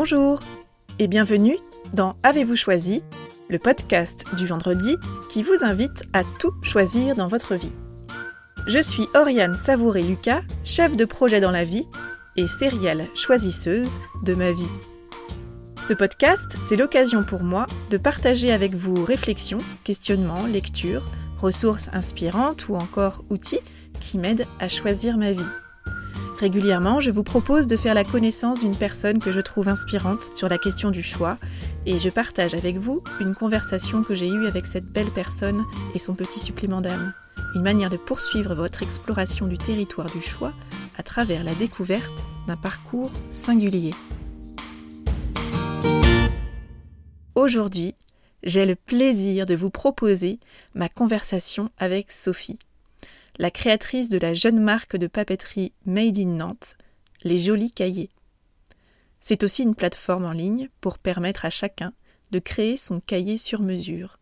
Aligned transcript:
Bonjour 0.00 0.38
et 1.00 1.08
bienvenue 1.08 1.58
dans 1.92 2.14
Avez-vous 2.22 2.54
choisi, 2.54 3.02
le 3.50 3.58
podcast 3.58 4.32
du 4.36 4.46
vendredi 4.46 4.94
qui 5.28 5.42
vous 5.42 5.64
invite 5.64 6.04
à 6.12 6.22
tout 6.38 6.52
choisir 6.62 7.16
dans 7.16 7.26
votre 7.26 7.56
vie. 7.56 7.72
Je 8.68 8.80
suis 8.80 9.06
Oriane 9.16 9.56
Savouré-Lucas, 9.56 10.42
chef 10.62 10.94
de 10.94 11.04
projet 11.04 11.40
dans 11.40 11.50
la 11.50 11.64
vie 11.64 11.84
et 12.36 12.46
sérielle 12.46 13.08
choisisseuse 13.16 13.96
de 14.22 14.34
ma 14.34 14.52
vie. 14.52 14.68
Ce 15.82 15.94
podcast, 15.94 16.56
c'est 16.60 16.76
l'occasion 16.76 17.24
pour 17.24 17.42
moi 17.42 17.66
de 17.90 17.96
partager 17.96 18.52
avec 18.52 18.74
vous 18.74 19.04
réflexions, 19.04 19.58
questionnements, 19.82 20.46
lectures, 20.46 21.10
ressources 21.40 21.88
inspirantes 21.92 22.68
ou 22.68 22.76
encore 22.76 23.24
outils 23.30 23.58
qui 23.98 24.18
m'aident 24.18 24.46
à 24.60 24.68
choisir 24.68 25.18
ma 25.18 25.32
vie. 25.32 25.42
Régulièrement, 26.38 27.00
je 27.00 27.10
vous 27.10 27.24
propose 27.24 27.66
de 27.66 27.76
faire 27.76 27.94
la 27.94 28.04
connaissance 28.04 28.60
d'une 28.60 28.76
personne 28.76 29.18
que 29.18 29.32
je 29.32 29.40
trouve 29.40 29.68
inspirante 29.68 30.22
sur 30.36 30.48
la 30.48 30.56
question 30.56 30.92
du 30.92 31.02
choix 31.02 31.36
et 31.84 31.98
je 31.98 32.08
partage 32.10 32.54
avec 32.54 32.76
vous 32.76 33.02
une 33.18 33.34
conversation 33.34 34.04
que 34.04 34.14
j'ai 34.14 34.28
eue 34.28 34.46
avec 34.46 34.68
cette 34.68 34.86
belle 34.92 35.10
personne 35.12 35.64
et 35.96 35.98
son 35.98 36.14
petit 36.14 36.38
supplément 36.38 36.80
d'âme. 36.80 37.12
Une 37.56 37.62
manière 37.62 37.90
de 37.90 37.96
poursuivre 37.96 38.54
votre 38.54 38.84
exploration 38.84 39.48
du 39.48 39.58
territoire 39.58 40.10
du 40.10 40.22
choix 40.22 40.52
à 40.96 41.02
travers 41.02 41.42
la 41.42 41.54
découverte 41.56 42.24
d'un 42.46 42.56
parcours 42.56 43.10
singulier. 43.32 43.94
Aujourd'hui, 47.34 47.96
j'ai 48.44 48.64
le 48.64 48.76
plaisir 48.76 49.44
de 49.44 49.56
vous 49.56 49.70
proposer 49.70 50.38
ma 50.76 50.88
conversation 50.88 51.70
avec 51.78 52.12
Sophie 52.12 52.60
la 53.38 53.52
créatrice 53.52 54.08
de 54.08 54.18
la 54.18 54.34
jeune 54.34 54.60
marque 54.60 54.96
de 54.96 55.06
papeterie 55.06 55.72
Made 55.86 56.18
in 56.18 56.26
Nantes, 56.26 56.76
les 57.22 57.38
Jolis 57.38 57.70
Cahiers. 57.70 58.10
C'est 59.20 59.44
aussi 59.44 59.62
une 59.62 59.76
plateforme 59.76 60.24
en 60.24 60.32
ligne 60.32 60.68
pour 60.80 60.98
permettre 60.98 61.44
à 61.44 61.50
chacun 61.50 61.92
de 62.32 62.40
créer 62.40 62.76
son 62.76 63.00
cahier 63.00 63.38
sur 63.38 63.62
mesure. 63.62 64.18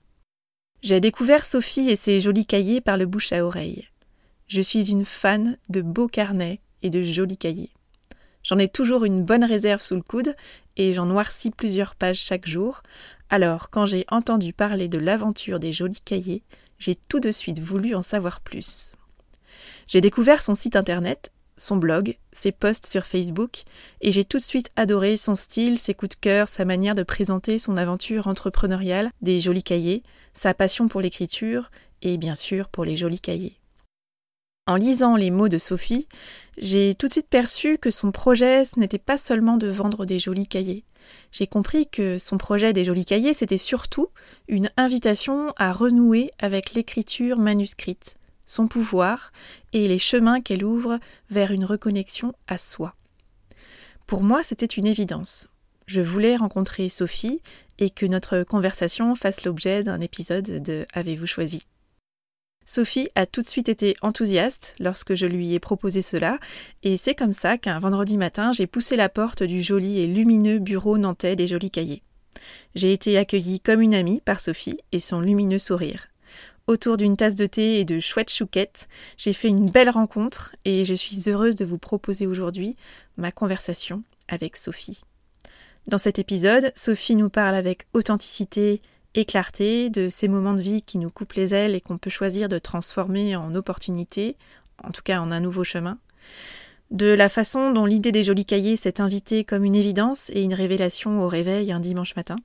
J'ai 0.83 1.01
découvert 1.01 1.47
Sophie 1.47 1.89
et 1.89 1.97
ses 1.97 2.21
jolis 2.21 2.45
cahiers 2.45 2.83
par 2.83 2.99
le 2.99 3.07
bouche 3.07 3.33
à 3.33 3.45
oreille. 3.45 3.89
Je 4.49 4.61
suis 4.61 4.91
une 4.91 5.07
fan 5.07 5.57
de 5.71 5.81
beaux 5.81 6.09
carnets 6.09 6.61
et 6.83 6.91
de 6.91 7.03
jolis 7.03 7.39
cahiers. 7.39 7.73
J'en 8.43 8.59
ai 8.59 8.69
toujours 8.69 9.05
une 9.07 9.25
bonne 9.25 9.45
réserve 9.45 9.83
sous 9.83 9.97
le 9.97 10.03
coude 10.03 10.37
et 10.77 10.93
j'en 10.93 11.07
noircis 11.07 11.51
plusieurs 11.51 11.95
pages 11.95 12.21
chaque 12.21 12.47
jour. 12.47 12.83
Alors, 13.31 13.71
quand 13.71 13.87
j'ai 13.87 14.05
entendu 14.09 14.53
parler 14.53 14.89
de 14.89 14.99
l'aventure 14.99 15.59
des 15.59 15.73
jolis 15.73 16.03
cahiers, 16.05 16.43
j'ai 16.79 16.95
tout 16.95 17.19
de 17.19 17.31
suite 17.31 17.59
voulu 17.59 17.95
en 17.95 18.03
savoir 18.03 18.41
plus. 18.41 18.93
J'ai 19.87 20.01
découvert 20.01 20.43
son 20.43 20.55
site 20.55 20.77
internet, 20.77 21.31
son 21.57 21.77
blog, 21.77 22.17
ses 22.33 22.53
posts 22.53 22.87
sur 22.87 23.07
Facebook, 23.07 23.63
et 24.01 24.13
j'ai 24.13 24.25
tout 24.25 24.39
de 24.39 24.43
suite 24.43 24.71
adoré 24.77 25.17
son 25.17 25.35
style, 25.35 25.79
ses 25.79 25.95
coups 25.95 26.17
de 26.17 26.21
cœur, 26.21 26.49
sa 26.49 26.65
manière 26.65 26.95
de 26.95 27.03
présenter 27.03 27.59
son 27.59 27.77
aventure 27.77 28.27
entrepreneuriale, 28.27 29.11
des 29.23 29.41
jolis 29.41 29.63
cahiers, 29.63 30.03
sa 30.35 30.55
passion 30.55 30.89
pour 30.89 31.01
l'écriture, 31.01 31.71
et 32.03 32.19
bien 32.19 32.35
sûr 32.35 32.69
pour 32.69 32.85
les 32.85 32.97
jolis 32.97 33.21
cahiers. 33.21 33.59
En 34.67 34.75
lisant 34.75 35.15
les 35.15 35.31
mots 35.31 35.49
de 35.49 35.59
Sophie, 35.59 36.09
j'ai 36.59 36.97
tout 36.97 37.07
de 37.07 37.13
suite 37.13 37.29
perçu 37.29 37.79
que 37.79 37.93
son 37.93 38.11
projet 38.11 38.65
ce 38.65 38.81
n'était 38.81 38.99
pas 38.99 39.17
seulement 39.17 39.57
de 39.57 39.69
vendre 39.69 40.05
des 40.05 40.19
jolis 40.19 40.49
cahiers. 40.49 40.85
J'ai 41.31 41.47
compris 41.47 41.87
que 41.87 42.19
son 42.19 42.37
projet 42.37 42.73
des 42.73 42.85
jolis 42.85 43.05
cahiers, 43.05 43.33
c'était 43.33 43.59
surtout 43.59 44.09
une 44.49 44.69
invitation 44.77 45.53
à 45.57 45.73
renouer 45.73 46.33
avec 46.41 46.75
l'écriture 46.75 47.39
manuscrite, 47.39 48.17
son 48.47 48.69
pouvoir 48.69 49.33
et 49.73 49.89
les 49.89 49.99
chemins 49.99 50.41
qu'elle 50.41 50.65
ouvre 50.65 50.99
vers 51.31 51.51
une 51.51 51.65
reconnexion 51.65 52.33
à 52.47 52.59
soi. 52.59 52.95
Pour 54.07 54.23
moi, 54.23 54.43
c'était 54.43 54.67
une 54.67 54.87
évidence. 54.87 55.49
Je 55.87 56.01
voulais 56.01 56.37
rencontrer 56.37 56.89
Sophie 56.89 57.41
et 57.79 57.91
que 57.91 58.07
notre 58.07 58.43
conversation 58.43 59.15
fasse 59.15 59.45
l'objet 59.45 59.83
d'un 59.83 60.01
épisode 60.01 60.63
de 60.63 60.87
Avez-vous 60.95 61.27
choisi? 61.27 61.63
Sophie 62.65 63.09
a 63.15 63.27
tout 63.27 63.43
de 63.43 63.47
suite 63.47 63.69
été 63.69 63.95
enthousiaste 64.03 64.75
lorsque 64.81 65.15
je 65.15 65.27
lui 65.27 65.55
ai 65.55 65.61
proposé 65.61 66.03
cela, 66.03 66.41
et 66.83 66.97
c'est 66.97 67.15
comme 67.15 67.33
ça 67.33 67.59
qu'un 67.59 67.79
vendredi 67.79 68.17
matin 68.17 68.53
j'ai 68.53 68.67
poussé 68.67 68.97
la 68.97 69.09
porte 69.09 69.45
du 69.45 69.63
joli 69.63 70.01
et 70.01 70.09
lumineux 70.09 70.59
bureau 70.59 70.99
nantais 70.99 71.37
des 71.37 71.47
jolis 71.47 71.71
cahiers. 71.71 72.03
J'ai 72.75 72.93
été 72.93 73.17
accueillie 73.19 73.61
comme 73.61 73.81
une 73.81 73.95
amie 73.95 74.21
par 74.21 74.41
Sophie 74.41 74.81
et 74.91 74.99
son 74.99 75.21
lumineux 75.21 75.61
sourire 75.61 76.09
autour 76.67 76.97
d'une 76.97 77.17
tasse 77.17 77.35
de 77.35 77.47
thé 77.47 77.81
et 77.81 77.85
de 77.85 78.01
chouettes 78.01 78.33
chouquettes. 78.33 78.89
J'ai 79.17 79.33
fait 79.33 79.49
une 79.49 79.71
belle 79.71 79.91
rencontre 79.91 80.57
et 80.65 80.85
je 80.85 80.95
suis 80.95 81.29
heureuse 81.29 81.57
de 81.57 81.65
vous 81.65 81.79
proposer 81.79 82.27
aujourd'hui 82.27 82.77
ma 83.17 83.33
conversation 83.33 84.03
avec 84.29 84.57
Sophie. 84.57 85.03
Dans 85.87 85.99
cet 85.99 86.19
épisode, 86.19 86.73
Sophie 86.75 87.15
nous 87.15 87.31
parle 87.31 87.55
avec 87.55 87.87
authenticité 87.95 88.81
et 89.15 89.25
clarté 89.25 89.89
de 89.89 90.09
ces 90.09 90.29
moments 90.29 90.55
de 90.55 90.61
vie 90.61 90.83
qui 90.83 90.99
nous 90.99 91.11
coupent 91.11 91.35
les 91.35 91.55
ailes 91.55 91.75
et 91.75 91.81
qu'on 91.81 91.99
peut 91.99 92.11
choisir 92.11 92.49
de 92.49 92.59
transformer 92.59 93.37
en 93.37 93.55
opportunité, 93.55 94.37
en 94.83 94.91
tout 94.91 95.03
cas 95.03 95.21
en 95.21 95.31
un 95.31 95.41
nouveau 95.41 95.65
chemin. 95.65 95.99
De 96.91 97.07
la 97.07 97.29
façon 97.29 97.73
dont 97.73 97.87
l'idée 97.87 98.13
des 98.13 98.25
jolis 98.25 98.45
cahiers 98.45 98.77
s'est 98.77 99.01
invitée 99.01 99.45
comme 99.45 99.65
une 99.65 99.75
évidence 99.75 100.31
et 100.31 100.43
une 100.43 100.55
révélation 100.55 101.21
au 101.21 101.29
réveil 101.29 101.73
un 101.73 101.81
dimanche 101.81 102.15
matin. 102.15 102.37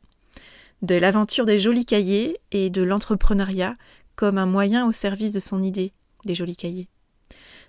De 0.81 0.95
l'aventure 0.95 1.45
des 1.45 1.59
jolis 1.59 1.85
cahiers 1.85 2.39
et 2.51 2.71
de 2.71 2.81
l'entrepreneuriat 2.81 3.75
comme 4.21 4.37
un 4.37 4.45
moyen 4.45 4.85
au 4.85 4.91
service 4.91 5.33
de 5.33 5.39
son 5.39 5.63
idée, 5.63 5.93
des 6.25 6.35
jolis 6.35 6.55
cahiers. 6.55 6.87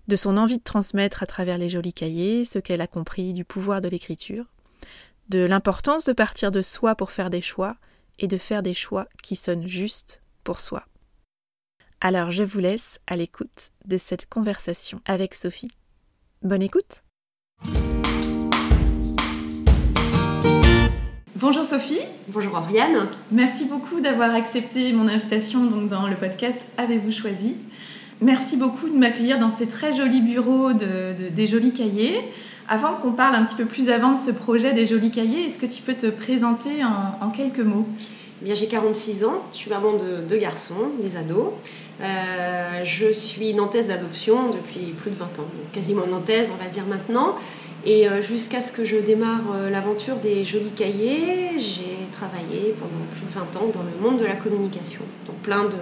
De 0.06 0.16
son 0.16 0.36
envie 0.36 0.58
de 0.58 0.62
transmettre 0.62 1.22
à 1.22 1.26
travers 1.26 1.56
les 1.56 1.70
jolis 1.70 1.94
cahiers 1.94 2.44
ce 2.44 2.58
qu'elle 2.58 2.82
a 2.82 2.86
compris 2.86 3.32
du 3.32 3.42
pouvoir 3.42 3.80
de 3.80 3.88
l'écriture, 3.88 4.44
de 5.30 5.38
l'importance 5.38 6.04
de 6.04 6.12
partir 6.12 6.50
de 6.50 6.60
soi 6.60 6.94
pour 6.94 7.10
faire 7.10 7.30
des 7.30 7.40
choix 7.40 7.78
et 8.18 8.28
de 8.28 8.36
faire 8.36 8.62
des 8.62 8.74
choix 8.74 9.06
qui 9.22 9.34
sonnent 9.34 9.66
justes 9.66 10.20
pour 10.44 10.60
soi. 10.60 10.84
Alors 12.02 12.32
je 12.32 12.42
vous 12.42 12.58
laisse 12.58 13.00
à 13.06 13.16
l'écoute 13.16 13.70
de 13.86 13.96
cette 13.96 14.28
conversation 14.28 15.00
avec 15.06 15.34
Sophie. 15.34 15.72
Bonne 16.42 16.60
écoute 16.60 17.02
Bonjour 21.42 21.66
Sophie. 21.66 21.98
Bonjour 22.28 22.54
Oriane. 22.54 23.08
Merci 23.32 23.64
beaucoup 23.64 23.98
d'avoir 23.98 24.32
accepté 24.32 24.92
mon 24.92 25.08
invitation 25.08 25.64
donc, 25.64 25.88
dans 25.88 26.06
le 26.06 26.14
podcast 26.14 26.60
Avez-vous 26.78 27.10
choisi? 27.10 27.56
Merci 28.20 28.56
beaucoup 28.56 28.88
de 28.88 28.96
m'accueillir 28.96 29.40
dans 29.40 29.50
ces 29.50 29.66
très 29.66 29.92
jolis 29.92 30.20
bureaux 30.20 30.72
de, 30.72 31.30
des 31.30 31.46
jolis 31.48 31.72
cahiers. 31.72 32.20
Avant 32.68 32.92
qu'on 32.92 33.10
parle 33.10 33.34
un 33.34 33.44
petit 33.44 33.56
peu 33.56 33.64
plus 33.64 33.90
avant 33.90 34.12
de 34.12 34.20
ce 34.20 34.30
projet 34.30 34.72
des 34.72 34.86
jolis 34.86 35.10
cahiers, 35.10 35.46
est-ce 35.46 35.58
que 35.58 35.66
tu 35.66 35.82
peux 35.82 35.94
te 35.94 36.06
présenter 36.06 36.84
en, 36.84 37.30
quelques 37.30 37.58
mots? 37.58 37.88
Eh 38.40 38.44
bien, 38.44 38.54
J'ai 38.54 38.68
46 38.68 39.24
ans, 39.24 39.42
je 39.52 39.58
suis 39.58 39.70
maman 39.70 39.94
de 39.94 40.22
deux 40.22 40.38
garçons, 40.38 40.92
des 41.02 41.16
ados. 41.16 41.48
Euh, 42.00 42.84
je 42.84 43.12
suis 43.12 43.52
nantaise 43.52 43.88
d'adoption 43.88 44.50
depuis 44.50 44.92
plus 44.92 45.10
de 45.10 45.16
20 45.16 45.24
ans, 45.24 45.48
quasiment 45.72 46.06
nantaise 46.06 46.50
on 46.54 46.62
va 46.62 46.70
dire 46.70 46.84
maintenant. 46.88 47.34
Et 47.84 48.08
euh, 48.08 48.22
jusqu'à 48.22 48.60
ce 48.60 48.70
que 48.70 48.84
je 48.84 48.96
démarre 48.96 49.40
euh, 49.54 49.68
l'aventure 49.68 50.16
des 50.16 50.44
jolis 50.44 50.70
cahiers, 50.70 51.58
j'ai 51.58 51.98
travaillé 52.12 52.74
pendant 52.78 53.04
plus 53.10 53.26
de 53.26 53.32
20 53.32 53.40
ans 53.56 53.70
dans 53.74 53.82
le 53.82 54.00
monde 54.00 54.20
de 54.20 54.24
la 54.24 54.36
communication, 54.36 55.00
dans 55.26 55.32
plein 55.42 55.64
de 55.64 55.76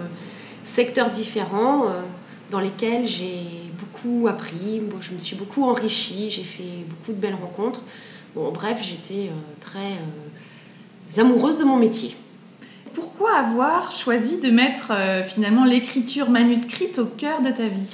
secteurs 0.63 1.11
différents 1.11 1.85
euh, 1.85 2.01
dans 2.49 2.59
lesquels 2.59 3.07
j'ai 3.07 3.43
beaucoup 3.79 4.27
appris, 4.27 4.81
je 4.99 5.13
me 5.13 5.19
suis 5.19 5.35
beaucoup 5.35 5.63
enrichie, 5.63 6.31
j'ai 6.31 6.43
fait 6.43 6.85
beaucoup 6.89 7.11
de 7.11 7.21
belles 7.21 7.37
rencontres. 7.39 7.81
Bon, 8.35 8.51
bref, 8.51 8.79
j'étais 8.81 9.29
très 9.59 11.19
amoureuse 11.19 11.57
de 11.59 11.63
mon 11.63 11.77
métier. 11.77 12.15
Pourquoi 12.93 13.35
avoir 13.35 13.91
choisi 13.91 14.39
de 14.39 14.49
mettre 14.49 14.91
finalement 15.27 15.65
l'écriture 15.65 16.29
manuscrite 16.29 16.99
au 16.99 17.05
cœur 17.05 17.41
de 17.41 17.51
ta 17.51 17.67
vie? 17.67 17.89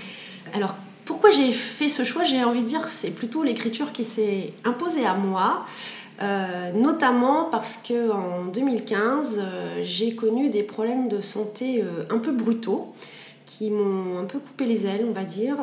Alors, 0.54 0.76
pourquoi 1.20 1.32
j'ai 1.32 1.52
fait 1.52 1.90
ce 1.90 2.04
choix 2.04 2.24
J'ai 2.26 2.44
envie 2.44 2.62
de 2.62 2.68
dire 2.68 2.88
c'est 2.88 3.10
plutôt 3.10 3.42
l'écriture 3.42 3.92
qui 3.92 4.04
s'est 4.04 4.54
imposée 4.64 5.04
à 5.04 5.16
moi. 5.16 5.66
Euh, 6.22 6.72
notamment 6.74 7.46
parce 7.46 7.78
que 7.78 8.12
en 8.12 8.46
2015, 8.46 9.40
euh, 9.40 9.82
j'ai 9.84 10.14
connu 10.14 10.50
des 10.50 10.62
problèmes 10.62 11.10
de 11.10 11.20
santé 11.20 11.82
euh, 11.82 12.04
un 12.12 12.20
peu 12.20 12.32
brutaux 12.32 12.94
qui 13.46 13.72
m'ont 13.72 14.20
un 14.20 14.26
peu 14.26 14.38
coupé 14.38 14.66
les 14.66 14.86
ailes, 14.86 15.06
on 15.10 15.12
va 15.12 15.24
dire. 15.24 15.56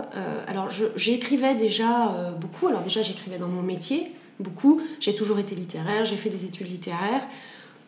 alors, 0.48 0.70
j'écrivais 0.96 1.54
déjà 1.54 2.34
beaucoup. 2.40 2.66
Alors, 2.66 2.82
déjà, 2.82 3.02
j'écrivais 3.02 3.38
dans 3.38 3.46
mon 3.46 3.62
métier 3.62 4.10
beaucoup. 4.40 4.80
J'ai 4.98 5.14
toujours 5.14 5.38
été 5.38 5.54
littéraire, 5.54 6.04
j'ai 6.04 6.16
fait 6.16 6.30
des 6.30 6.44
études 6.44 6.68
littéraires. 6.68 7.22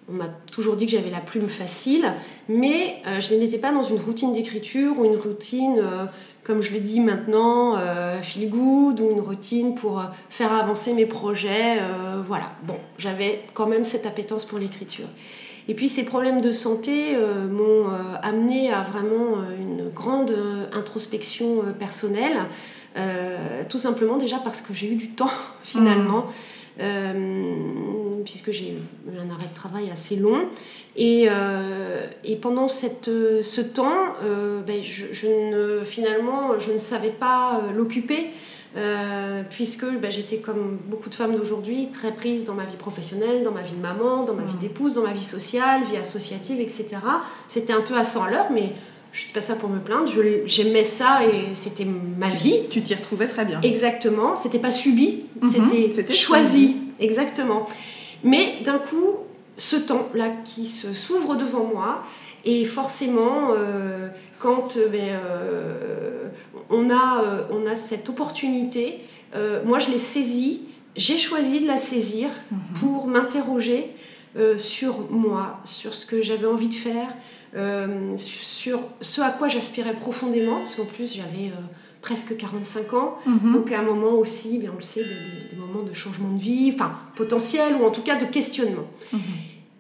On 0.08 0.12
m'a 0.12 0.28
toujours 0.52 0.76
dit 0.76 0.86
que 0.86 0.92
j'avais 0.92 1.10
la 1.10 1.18
plume 1.18 1.48
facile, 1.48 2.12
mais 2.48 3.02
je 3.18 3.34
n'étais 3.34 3.58
pas 3.58 3.72
dans 3.72 3.82
une 3.82 3.98
routine 3.98 4.32
d'écriture 4.32 4.96
ou 4.96 5.04
une 5.04 5.16
routine 5.16 5.82
comme 6.46 6.62
je 6.62 6.70
le 6.70 6.78
dis 6.78 7.00
maintenant, 7.00 7.76
euh, 7.76 8.22
feel 8.22 8.48
good 8.48 9.00
ou 9.00 9.10
une 9.10 9.20
routine 9.20 9.74
pour 9.74 9.98
euh, 9.98 10.04
faire 10.30 10.52
avancer 10.52 10.94
mes 10.94 11.04
projets. 11.04 11.78
Euh, 11.80 12.22
voilà, 12.24 12.52
bon, 12.62 12.76
j'avais 12.98 13.42
quand 13.52 13.66
même 13.66 13.82
cette 13.82 14.06
appétence 14.06 14.44
pour 14.44 14.60
l'écriture. 14.60 15.08
Et 15.66 15.74
puis 15.74 15.88
ces 15.88 16.04
problèmes 16.04 16.40
de 16.40 16.52
santé 16.52 17.16
m'ont 17.50 17.86
amené 18.22 18.72
à 18.72 18.82
vraiment 18.82 19.42
une 19.58 19.90
grande 19.90 20.32
introspection 20.72 21.64
personnelle, 21.76 22.36
tout 23.68 23.78
simplement 23.78 24.16
déjà 24.16 24.38
parce 24.38 24.60
que 24.60 24.72
j'ai 24.72 24.92
eu 24.92 24.94
du 24.94 25.08
temps 25.08 25.32
finalement. 25.64 26.26
Mmh. 26.78 28.05
Puisque 28.24 28.50
j'ai 28.50 28.70
eu 28.70 29.18
un 29.18 29.30
arrêt 29.30 29.48
de 29.48 29.54
travail 29.54 29.90
assez 29.90 30.16
long. 30.16 30.46
Et, 30.96 31.28
et 32.24 32.36
pendant 32.36 32.68
cette, 32.68 33.04
ce 33.04 33.60
temps, 33.60 34.14
ben, 34.66 34.82
je, 34.82 35.26
ne, 35.26 35.84
finalement, 35.84 36.58
je 36.58 36.72
ne 36.72 36.78
savais 36.78 37.10
pas 37.10 37.60
l'occuper. 37.76 38.28
puisque 39.50 39.84
ben, 39.84 40.10
j'étais 40.10 40.38
comme 40.38 40.78
beaucoup 40.86 41.10
de 41.10 41.14
femmes 41.14 41.36
d'aujourd'hui 41.36 41.88
très 41.92 42.12
prise 42.12 42.44
dans 42.46 42.54
ma 42.54 42.64
vie 42.64 42.76
professionnelle, 42.76 43.42
dans 43.42 43.52
ma 43.52 43.62
vie 43.62 43.74
de 43.74 43.82
maman, 43.82 44.24
dans 44.24 44.34
ma 44.34 44.44
vie 44.44 44.54
mmh. 44.54 44.58
d'épouse, 44.58 44.94
dans 44.94 45.02
ma 45.02 45.12
vie 45.12 45.22
sociale, 45.22 45.82
vie 45.90 45.98
associative, 45.98 46.60
etc. 46.60 46.86
C'était 47.46 47.74
un 47.74 47.82
peu 47.82 47.94
à 47.94 48.04
100 48.04 48.22
à 48.22 48.30
l'heure, 48.30 48.50
mais 48.50 48.72
je 49.16 49.22
ne 49.22 49.26
dis 49.28 49.32
pas 49.32 49.40
ça 49.40 49.56
pour 49.56 49.70
me 49.70 49.78
plaindre, 49.78 50.12
j'aimais 50.44 50.84
ça 50.84 51.20
et 51.24 51.54
c'était 51.54 51.86
ma 51.86 52.28
vie. 52.28 52.64
Tu 52.68 52.82
t'y 52.82 52.94
retrouvais 52.94 53.26
très 53.26 53.46
bien. 53.46 53.58
Exactement, 53.62 54.36
c'était 54.36 54.58
pas 54.58 54.70
subi, 54.70 55.24
mhm. 55.40 55.68
c'était 55.94 56.14
choisi. 56.14 56.76
Exactement. 57.00 57.66
Mais 58.24 58.58
d'un 58.64 58.78
coup, 58.78 59.18
ce 59.56 59.76
temps-là 59.76 60.30
qui 60.44 60.66
se 60.66 60.92
s'ouvre 60.92 61.36
devant 61.36 61.64
moi, 61.64 62.04
et 62.46 62.64
forcément, 62.64 63.50
euh, 63.56 64.08
quand 64.38 64.76
euh, 64.76 64.88
ben, 64.88 65.00
euh, 65.00 66.28
on, 66.70 66.90
a, 66.90 67.48
on 67.50 67.66
a 67.66 67.76
cette 67.76 68.08
opportunité, 68.08 69.00
moi 69.66 69.78
je 69.78 69.90
l'ai 69.90 69.98
saisie, 69.98 70.62
j'ai 70.96 71.18
choisi 71.18 71.60
de 71.60 71.66
la 71.66 71.76
saisir 71.76 72.28
mhm. 72.50 72.58
pour 72.80 73.06
m'interroger 73.06 73.90
sur 74.56 75.10
moi, 75.10 75.60
sur 75.64 75.94
ce 75.94 76.06
que 76.06 76.22
j'avais 76.22 76.46
envie 76.46 76.68
de 76.68 76.74
faire, 76.74 77.08
sur 78.16 78.80
ce 79.02 79.20
à 79.20 79.30
quoi 79.30 79.48
j'aspirais 79.48 79.92
profondément, 79.92 80.60
parce 80.60 80.74
qu'en 80.76 80.86
plus 80.86 81.14
j'avais 81.14 81.52
presque 82.06 82.36
45 82.36 82.94
ans, 82.94 83.18
mhm. 83.26 83.52
donc 83.52 83.72
à 83.72 83.80
un 83.80 83.82
moment 83.82 84.12
aussi, 84.12 84.58
bien, 84.58 84.70
on 84.72 84.76
le 84.76 84.82
sait, 84.82 85.02
des, 85.02 85.56
moments 85.56 85.82
de 85.82 85.92
changement 85.92 86.30
de 86.30 86.40
vie, 86.40 86.70
enfin 86.72 86.92
potentiel, 87.16 87.74
ou 87.80 87.84
en 87.84 87.90
tout 87.90 88.02
cas 88.02 88.14
de 88.14 88.26
questionnement. 88.26 88.86
Mhm. 89.12 89.20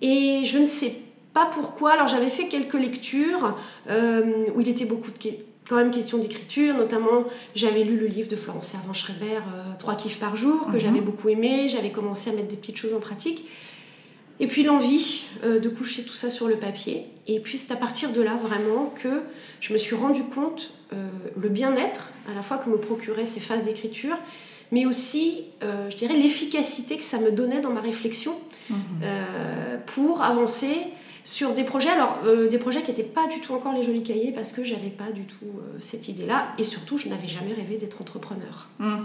Et 0.02 0.42
je 0.44 0.58
ne 0.58 0.64
sais 0.64 0.96
pas 1.32 1.48
pourquoi, 1.54 1.92
alors 1.92 2.08
j'avais 2.08 2.28
fait 2.28 2.48
quelques 2.48 2.74
lectures 2.74 3.56
euh, 3.88 4.46
où 4.56 4.60
il 4.60 4.68
était 4.68 4.86
beaucoup 4.86 5.12
de 5.12 5.16
quand 5.68 5.76
même 5.76 5.92
question 5.92 6.18
d'écriture, 6.18 6.76
notamment 6.76 7.26
j'avais 7.54 7.84
lu 7.84 7.96
le 7.96 8.06
livre 8.06 8.28
de 8.28 8.36
Florence 8.36 8.68
Servan-Schreiber, 8.68 9.42
Trois 9.78 9.94
kiffs 9.94 10.18
par 10.18 10.36
jour, 10.36 10.66
que 10.66 10.72
mhm. 10.72 10.80
j'avais 10.80 11.00
beaucoup 11.00 11.28
aimé, 11.28 11.68
j'avais 11.68 11.90
commencé 11.90 12.30
à 12.30 12.32
mettre 12.32 12.48
des 12.48 12.56
petites 12.56 12.76
choses 12.76 12.94
en 12.94 13.00
pratique. 13.00 13.44
Et 14.38 14.46
puis 14.46 14.62
l'envie 14.62 15.24
euh, 15.44 15.58
de 15.58 15.68
coucher 15.68 16.02
tout 16.02 16.14
ça 16.14 16.30
sur 16.30 16.48
le 16.48 16.56
papier. 16.56 17.06
Et 17.26 17.40
puis 17.40 17.58
c'est 17.58 17.72
à 17.72 17.76
partir 17.76 18.12
de 18.12 18.20
là 18.20 18.36
vraiment 18.36 18.92
que 19.02 19.22
je 19.60 19.72
me 19.72 19.78
suis 19.78 19.96
rendu 19.96 20.22
compte 20.24 20.72
euh, 20.92 21.08
le 21.40 21.48
bien-être 21.48 22.08
à 22.30 22.34
la 22.34 22.42
fois 22.42 22.58
que 22.58 22.68
me 22.68 22.76
procuraient 22.76 23.24
ces 23.24 23.40
phases 23.40 23.64
d'écriture, 23.64 24.16
mais 24.72 24.84
aussi, 24.84 25.44
euh, 25.62 25.88
je 25.90 25.96
dirais, 25.96 26.16
l'efficacité 26.16 26.96
que 26.96 27.04
ça 27.04 27.18
me 27.18 27.32
donnait 27.32 27.60
dans 27.60 27.70
ma 27.70 27.80
réflexion 27.80 28.34
mmh. 28.68 28.74
pour 29.86 30.22
avancer 30.22 30.74
sur 31.24 31.54
des 31.54 31.64
projets, 31.64 31.90
alors 31.90 32.18
des 32.48 32.58
projets 32.58 32.82
qui 32.82 32.90
n'étaient 32.90 33.02
pas 33.02 33.26
du 33.26 33.40
tout 33.40 33.52
encore 33.52 33.72
les 33.72 33.82
jolis 33.82 34.02
cahiers 34.02 34.32
parce 34.32 34.52
que 34.52 34.64
j'avais 34.64 34.90
pas 34.90 35.10
du 35.12 35.22
tout 35.22 35.60
cette 35.80 36.08
idée-là 36.08 36.48
et 36.58 36.64
surtout 36.64 36.98
je 36.98 37.08
n'avais 37.08 37.26
jamais 37.26 37.52
rêvé 37.52 37.78
d'être 37.78 38.00
entrepreneur. 38.00 38.68
Mmh. 38.78 38.96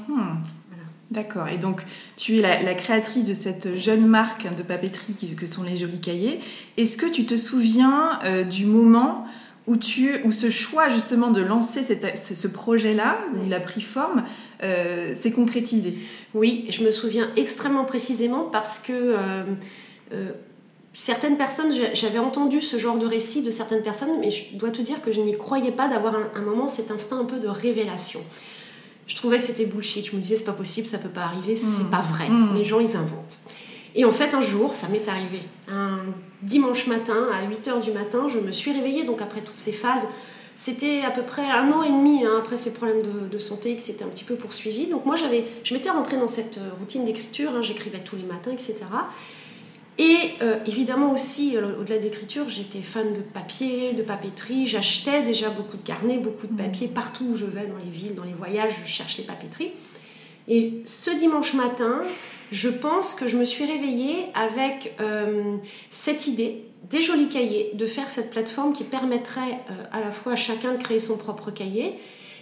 D'accord. 1.12 1.50
Et 1.50 1.58
donc, 1.58 1.82
tu 2.16 2.38
es 2.38 2.42
la, 2.42 2.74
créatrice 2.74 3.26
de 3.26 3.34
cette 3.34 3.78
jeune 3.78 4.08
marque 4.08 4.48
de 4.56 4.64
papeterie 4.64 5.36
que 5.38 5.46
sont 5.46 5.62
les 5.62 5.76
Jolis 5.76 6.00
Cahiers. 6.00 6.40
Est-ce 6.78 6.96
que 6.96 7.06
tu 7.06 7.26
te 7.26 7.36
souviens 7.36 8.18
euh, 8.24 8.46
du 8.46 8.66
moment 8.66 9.26
où, 9.68 9.76
tu, 9.76 10.22
où 10.24 10.32
ce 10.32 10.50
choix 10.50 10.88
justement 10.88 11.30
de 11.30 11.42
lancer 11.42 11.84
ce 11.84 12.48
projet-là, 12.48 13.20
où 13.34 13.46
il 13.46 13.54
a 13.54 13.60
pris 13.60 13.82
forme, 13.82 14.24
euh, 14.64 15.14
s'est 15.14 15.34
concrétisé? 15.34 15.98
Oui, 16.34 16.66
je 16.70 16.82
me 16.82 16.92
souviens 16.92 17.30
extrêmement 17.36 17.84
précisément 17.84 18.46
parce 18.46 18.80
que 18.80 18.94
euh, 18.94 19.44
certaines 20.94 21.36
personnes, 21.36 21.74
j'avais 21.94 22.20
entendu 22.20 22.62
ce 22.62 22.78
genre 22.78 22.98
de 22.98 23.06
récit 23.06 23.44
de 23.44 23.52
certaines 23.52 23.84
personnes, 23.84 24.18
mais 24.22 24.32
je 24.32 24.56
dois 24.56 24.72
te 24.72 24.82
dire 24.82 25.02
que 25.02 25.12
je 25.12 25.20
n'y 25.20 25.38
croyais 25.38 25.74
pas 25.74 25.90
d'avoir 25.90 26.16
un, 26.16 26.32
un 26.36 26.42
moment 26.42 26.70
cet 26.70 26.90
instinct 26.90 27.20
un 27.20 27.26
peu 27.26 27.40
de 27.40 27.50
révélation 27.50 28.22
je 29.12 29.18
trouvais 29.18 29.40
que 29.40 29.44
c'était 29.44 29.66
bullshit. 29.66 30.10
Je 30.10 30.16
me 30.16 30.22
disais, 30.22 30.38
c'est 30.38 30.46
pas 30.46 30.54
possible, 30.54 30.88
ça 30.88 30.98
peut 30.98 31.10
pas 31.10 31.24
arriver, 31.24 31.58
c'est 31.58 31.84
mmh. 31.84 31.90
pas 31.90 32.02
vrai. 32.02 32.30
Mmh. 32.30 32.56
Les 32.56 32.64
gens, 32.64 32.80
ils 32.80 32.96
inventent. 32.96 33.40
Et 33.94 34.06
en 34.06 34.12
fait, 34.12 34.34
un 34.34 34.42
jour, 34.42 34.74
ça 34.74 34.88
m'est 34.88 35.06
arrivé. 35.10 35.42
Un 35.68 36.00
dimanche 36.42 36.88
matin, 36.88 37.28
à 37.34 37.46
8h 37.46 37.82
du 37.82 37.92
matin, 37.92 38.30
je 38.30 38.40
me 38.40 38.54
suis 38.54 38.72
réveillée, 38.72 39.04
donc 39.04 39.22
après 39.22 39.42
toutes 39.42 39.60
ces 39.60 39.74
phases. 39.74 40.08
C'était 40.56 41.02
à 41.02 41.12
peu 41.12 41.24
près 41.24 41.44
un 41.44 41.70
an 41.74 41.84
et 41.84 41.90
demi 41.90 42.24
hein, 42.26 42.36
après 42.40 42.56
ces 42.56 42.72
problèmes 42.72 43.02
de, 43.30 43.40
santé 43.40 43.76
qui 43.76 43.82
s'étaient 43.82 44.06
un 44.06 44.10
petit 44.10 44.24
peu 44.24 44.36
poursuivis. 44.36 44.88
Donc 44.88 45.06
moi, 45.06 45.18
j'avais, 45.18 45.44
je 45.66 45.74
m'étais 45.74 45.90
rentrée 45.90 46.16
dans 46.16 46.28
cette 46.28 46.60
euh, 46.60 46.70
routine 46.80 47.04
d'écriture, 47.04 47.52
hein, 47.54 47.62
j'écrivais 47.62 48.00
tous 48.00 48.16
les 48.16 48.24
matins, 48.24 48.52
etc. 48.52 48.76
Et 50.02 50.34
euh, 50.42 50.56
évidemment 50.66 51.14
aussi, 51.14 51.56
euh, 51.56 51.80
au-delà 51.80 52.00
d'écriture, 52.00 52.50
j'étais 52.50 52.80
fan 52.80 53.14
de 53.14 53.20
papier, 53.20 53.94
de 53.94 54.02
papeterie. 54.02 54.66
J'achetais 54.66 55.22
déjà 55.22 55.52
beaucoup 55.52 55.78
de 55.78 55.84
carnets, 55.84 56.18
beaucoup 56.18 56.48
de 56.48 56.54
mm. 56.54 56.58
papier 56.58 56.88
partout 56.88 57.26
où 57.34 57.38
je 57.38 57.46
vais, 57.46 57.68
dans 57.68 57.78
les 57.78 57.92
villes, 57.92 58.16
dans 58.16 58.24
les 58.24 58.34
voyages, 58.34 58.74
je 58.84 58.90
cherche 58.92 59.20
les 59.20 59.24
papeteries. 59.24 59.74
Et 60.48 60.82
ce 60.86 61.12
dimanche 61.12 61.54
matin, 61.54 62.02
je 62.52 62.70
pense 62.70 63.14
que 63.14 63.28
je 63.28 63.38
me 63.38 63.46
suis 63.46 63.64
réveillée 63.64 64.26
avec 64.34 64.96
euh, 65.02 65.58
cette 65.92 66.26
idée 66.26 66.64
des 66.90 67.04
jolis 67.04 67.30
cahiers, 67.30 67.70
de 67.76 67.86
faire 67.86 68.10
cette 68.10 68.32
plateforme 68.32 68.74
qui 68.74 68.84
permettrait 68.84 69.60
à 69.92 70.00
la 70.00 70.10
fois 70.10 70.32
à 70.32 70.36
chacun 70.36 70.74
de 70.74 70.82
créer 70.82 71.00
son 71.00 71.16
propre 71.16 71.52
cahier, 71.52 71.94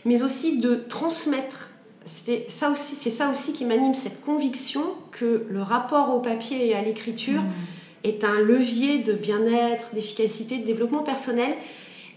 mais 0.05 0.23
aussi 0.23 0.59
de 0.59 0.75
transmettre 0.75 1.68
c'est 2.09 2.49
ça 2.49 2.71
aussi, 2.71 2.95
c'est 2.95 3.11
ça 3.11 3.29
aussi 3.29 3.53
qui 3.53 3.65
m'anime 3.65 3.93
cette 3.93 4.21
conviction 4.21 4.81
que 5.11 5.45
le 5.47 5.61
rapport 5.61 6.13
au 6.15 6.19
papier 6.19 6.67
et 6.67 6.75
à 6.75 6.81
l'écriture 6.81 7.41
mm. 7.41 7.51
est 8.03 8.23
un 8.23 8.39
levier 8.39 8.97
de 8.97 9.13
bien-être, 9.13 9.93
d'efficacité, 9.93 10.57
de 10.57 10.65
développement 10.65 11.03
personnel. 11.03 11.51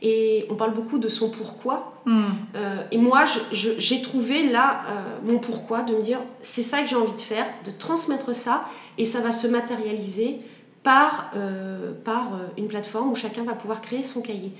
Et 0.00 0.46
on 0.48 0.54
parle 0.54 0.72
beaucoup 0.72 0.98
de 0.98 1.10
son 1.10 1.28
pourquoi. 1.28 1.92
Mm. 2.06 2.22
Euh, 2.56 2.82
et 2.90 2.96
moi, 2.96 3.24
j'ai 3.52 4.00
trouvé 4.00 4.48
là 4.48 4.80
euh, 4.88 5.30
mon 5.30 5.38
pourquoi, 5.38 5.82
de 5.82 5.94
me 5.94 6.02
dire 6.02 6.20
c'est 6.40 6.62
ça 6.62 6.80
que 6.80 6.88
j'ai 6.88 6.96
envie 6.96 7.14
de 7.14 7.20
faire, 7.20 7.46
de 7.66 7.70
transmettre 7.70 8.34
ça, 8.34 8.64
et 8.96 9.04
ça 9.04 9.20
va 9.20 9.30
se 9.30 9.46
matérialiser 9.46 10.38
par, 10.82 11.30
euh, 11.36 11.92
par 12.02 12.30
une 12.56 12.66
plateforme 12.66 13.10
où 13.10 13.14
chacun 13.14 13.44
va 13.44 13.52
pouvoir 13.52 13.82
créer 13.82 14.02
son 14.02 14.22
cahier. 14.22 14.52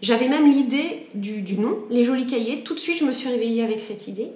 J'avais 0.00 0.28
même 0.28 0.50
l'idée 0.50 1.06
du, 1.14 1.42
du, 1.42 1.58
nom, 1.58 1.78
les 1.90 2.04
jolis 2.04 2.26
cahiers. 2.26 2.62
Tout 2.62 2.74
de 2.74 2.78
suite, 2.78 2.98
je 2.98 3.04
me 3.04 3.12
suis 3.12 3.28
réveillée 3.28 3.64
avec 3.64 3.80
cette 3.80 4.06
idée. 4.08 4.30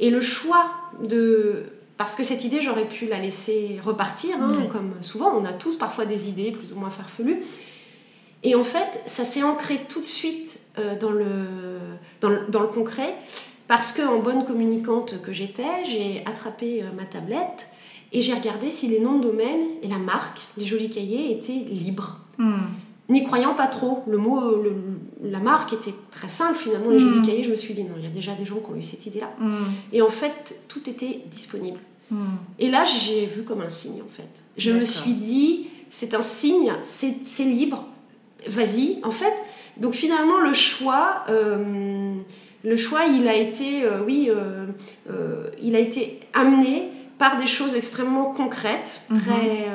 Et 0.00 0.10
le 0.10 0.20
choix 0.20 0.70
de... 1.02 1.64
Parce 1.96 2.16
que 2.16 2.24
cette 2.24 2.44
idée, 2.44 2.60
j'aurais 2.60 2.88
pu 2.88 3.06
la 3.06 3.20
laisser 3.20 3.78
repartir, 3.84 4.34
hein, 4.40 4.66
comme 4.72 4.94
souvent, 5.02 5.32
on 5.38 5.44
a 5.44 5.52
tous 5.52 5.76
parfois 5.76 6.06
des 6.06 6.28
idées 6.28 6.50
plus 6.50 6.72
ou 6.72 6.78
moins 6.78 6.90
farfelues. 6.90 7.40
Et 8.42 8.56
en 8.56 8.64
fait, 8.64 9.00
ça 9.06 9.24
s'est 9.24 9.44
ancré 9.44 9.80
tout 9.88 10.00
de 10.00 10.06
suite 10.06 10.58
euh, 10.78 10.98
dans, 10.98 11.12
le, 11.12 11.24
dans, 12.20 12.30
le, 12.30 12.46
dans, 12.48 12.62
le, 12.62 12.66
concret, 12.66 13.14
parce 13.68 13.92
qu'en 13.92 14.18
bonne 14.18 14.44
communicante 14.44 15.22
que 15.22 15.32
j'étais, 15.32 15.84
j'ai 15.86 16.24
attrapé 16.26 16.82
euh, 16.82 16.86
ma 16.96 17.04
tablette 17.04 17.68
et 18.12 18.22
j'ai 18.22 18.34
regardé 18.34 18.70
si 18.70 18.88
les 18.88 18.98
noms 18.98 19.18
de 19.18 19.28
domaine 19.28 19.62
et 19.82 19.86
la 19.86 19.98
marque, 19.98 20.40
les 20.58 20.66
jolis 20.66 20.90
cahiers, 20.90 21.30
étaient 21.30 21.52
libres. 21.52 22.18
Hmm 22.38 22.64
n'y 23.08 23.24
croyant 23.24 23.54
pas 23.54 23.66
trop. 23.66 24.02
Le 24.06 24.18
mot, 24.18 24.40
la 25.22 25.38
marque 25.38 25.72
était 25.72 25.94
très 26.10 26.28
simple 26.28 26.58
finalement, 26.58 26.90
les 26.90 26.98
jolis 26.98 27.20
mm. 27.20 27.26
cahiers. 27.26 27.44
Je 27.44 27.50
me 27.50 27.56
suis 27.56 27.74
dit, 27.74 27.84
non, 27.84 27.94
il 27.98 28.04
y 28.04 28.06
a 28.06 28.10
déjà 28.10 28.34
des 28.34 28.46
gens 28.46 28.56
qui 28.56 28.70
ont 28.70 28.76
eu 28.76 28.82
cette 28.82 29.04
idée-là. 29.06 29.30
Mm. 29.38 29.50
Et 29.92 30.02
en 30.02 30.08
fait, 30.08 30.58
tout 30.68 30.88
était 30.88 31.22
disponible. 31.26 31.78
Mm. 32.10 32.24
Et 32.58 32.70
là, 32.70 32.84
j'ai 32.84 33.26
vu 33.26 33.42
comme 33.42 33.60
un 33.60 33.68
signe 33.68 34.02
en 34.02 34.12
fait. 34.12 34.42
Je 34.56 34.70
me 34.70 34.84
suis 34.84 35.12
dit, 35.12 35.68
c'est 35.90 36.14
un 36.14 36.22
signe, 36.22 36.72
c'est 36.82 37.44
libre, 37.44 37.86
vas-y. 38.46 38.98
En 39.02 39.10
fait, 39.10 39.34
donc 39.76 39.94
finalement, 39.94 40.40
le 40.40 40.52
choix. 40.52 41.24
Euh, 41.28 42.14
le 42.64 42.76
choix, 42.78 43.04
il 43.04 43.28
a 43.28 43.34
été, 43.34 43.84
euh, 43.84 44.00
oui, 44.06 44.30
euh, 44.30 45.46
il 45.62 45.76
a 45.76 45.78
été 45.78 46.20
amené 46.32 46.88
par 47.18 47.36
des 47.36 47.46
choses 47.46 47.74
extrêmement 47.74 48.32
concrètes, 48.32 49.02
mm-hmm. 49.12 49.20
très, 49.20 49.68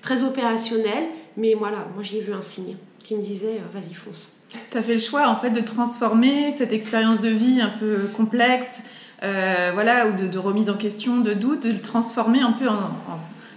très 0.00 0.22
opérationnelles, 0.22 1.08
mais 1.36 1.54
voilà, 1.54 1.86
moi 1.94 2.02
j'y 2.02 2.18
ai 2.18 2.20
vu 2.20 2.32
un 2.32 2.42
signe 2.42 2.76
qui 3.02 3.14
me 3.16 3.22
disait 3.22 3.58
euh, 3.58 3.78
vas-y 3.78 3.94
fonce. 3.94 4.36
Tu 4.70 4.78
as 4.78 4.82
fait 4.82 4.94
le 4.94 5.00
choix 5.00 5.28
en 5.28 5.36
fait 5.36 5.50
de 5.50 5.60
transformer 5.60 6.50
cette 6.50 6.72
expérience 6.72 7.20
de 7.20 7.28
vie 7.28 7.60
un 7.60 7.72
peu 7.78 8.08
complexe, 8.16 8.82
euh, 9.22 9.70
voilà, 9.72 10.08
ou 10.08 10.12
de, 10.12 10.38
remise 10.38 10.70
en 10.70 10.76
question, 10.76 11.18
de 11.18 11.34
doute, 11.34 11.64
de 11.64 11.72
le 11.72 11.80
transformer 11.80 12.40
un 12.40 12.52
peu 12.52 12.68
en, 12.68 12.90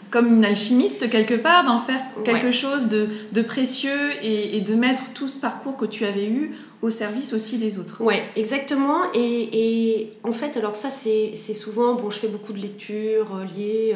comme 0.10 0.28
une 0.28 0.46
alchimiste 0.46 1.10
quelque 1.10 1.34
part, 1.34 1.66
d'en 1.66 1.80
faire 1.80 2.02
quelque 2.24 2.52
chose 2.52 2.88
de, 2.88 3.10
de 3.34 3.42
précieux 3.42 4.12
et, 4.24 4.62
de 4.62 4.76
mettre 4.76 5.12
tout 5.14 5.28
ce 5.28 5.40
parcours 5.40 5.76
que 5.76 5.86
tu 5.86 6.06
avais 6.06 6.28
eu 6.28 6.56
au 6.82 6.90
service 6.90 7.34
aussi 7.34 7.58
des 7.58 7.80
autres. 7.80 8.02
Ouais, 8.02 8.24
exactement. 8.36 9.00
Et, 9.14 9.98
et 10.00 10.14
en 10.24 10.32
fait, 10.32 10.56
alors 10.58 10.76
ça 10.76 10.90
c'est 10.90 11.36
souvent, 11.54 11.96
bon, 11.96 12.10
je 12.10 12.20
fais 12.20 12.28
beaucoup 12.28 12.54
de 12.54 12.60
lectures 12.60 13.36
euh, 13.36 13.46
liées 13.46 13.96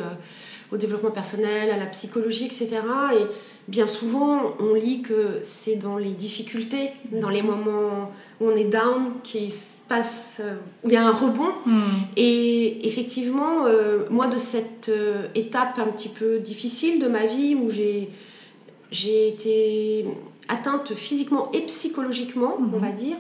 au 0.72 0.78
développement 0.78 1.12
personnel, 1.12 1.70
à 1.70 1.78
la 1.78 1.86
psychologie, 1.86 2.46
etc. 2.46 2.70
Et 3.14 3.26
bien 3.68 3.88
souvent, 3.88 4.54
on 4.60 4.74
lit 4.74 5.02
que 5.02 5.40
c'est 5.44 5.76
dans 5.76 5.98
les 5.98 6.12
difficultés, 6.12 6.90
dans 7.12 7.30
les 7.30 7.42
moments 7.42 8.12
où 8.40 8.48
on 8.50 8.56
est 8.56 8.66
down, 8.66 9.14
qu'il 9.24 9.52
se 9.52 9.80
passe, 9.88 10.42
euh, 10.44 10.56
où 10.84 10.88
il 10.88 10.94
y 10.94 10.98
a 10.98 11.06
un 11.06 11.12
rebond. 11.12 11.52
Hmm. 11.66 11.82
Et, 12.18 12.88
effectivement, 12.88 13.66
euh, 13.66 14.06
moi, 14.10 14.28
de 14.28 14.38
cette 14.38 14.90
euh, 14.90 15.28
étape 15.36 15.78
un 15.80 15.88
petit 15.92 16.10
peu 16.10 16.40
difficile 16.40 17.00
de 17.00 17.08
ma 17.08 17.26
vie 17.26 17.56
où 17.56 17.70
j'ai, 17.70 18.10
j'ai 18.92 19.28
été 19.28 20.06
atteinte 20.48 20.94
physiquement 20.96 21.50
et 21.54 21.62
psychologiquement, 21.62 22.56
on 22.60 22.64
Mhm. 22.64 22.80
va 22.82 22.92
dire, 22.92 23.16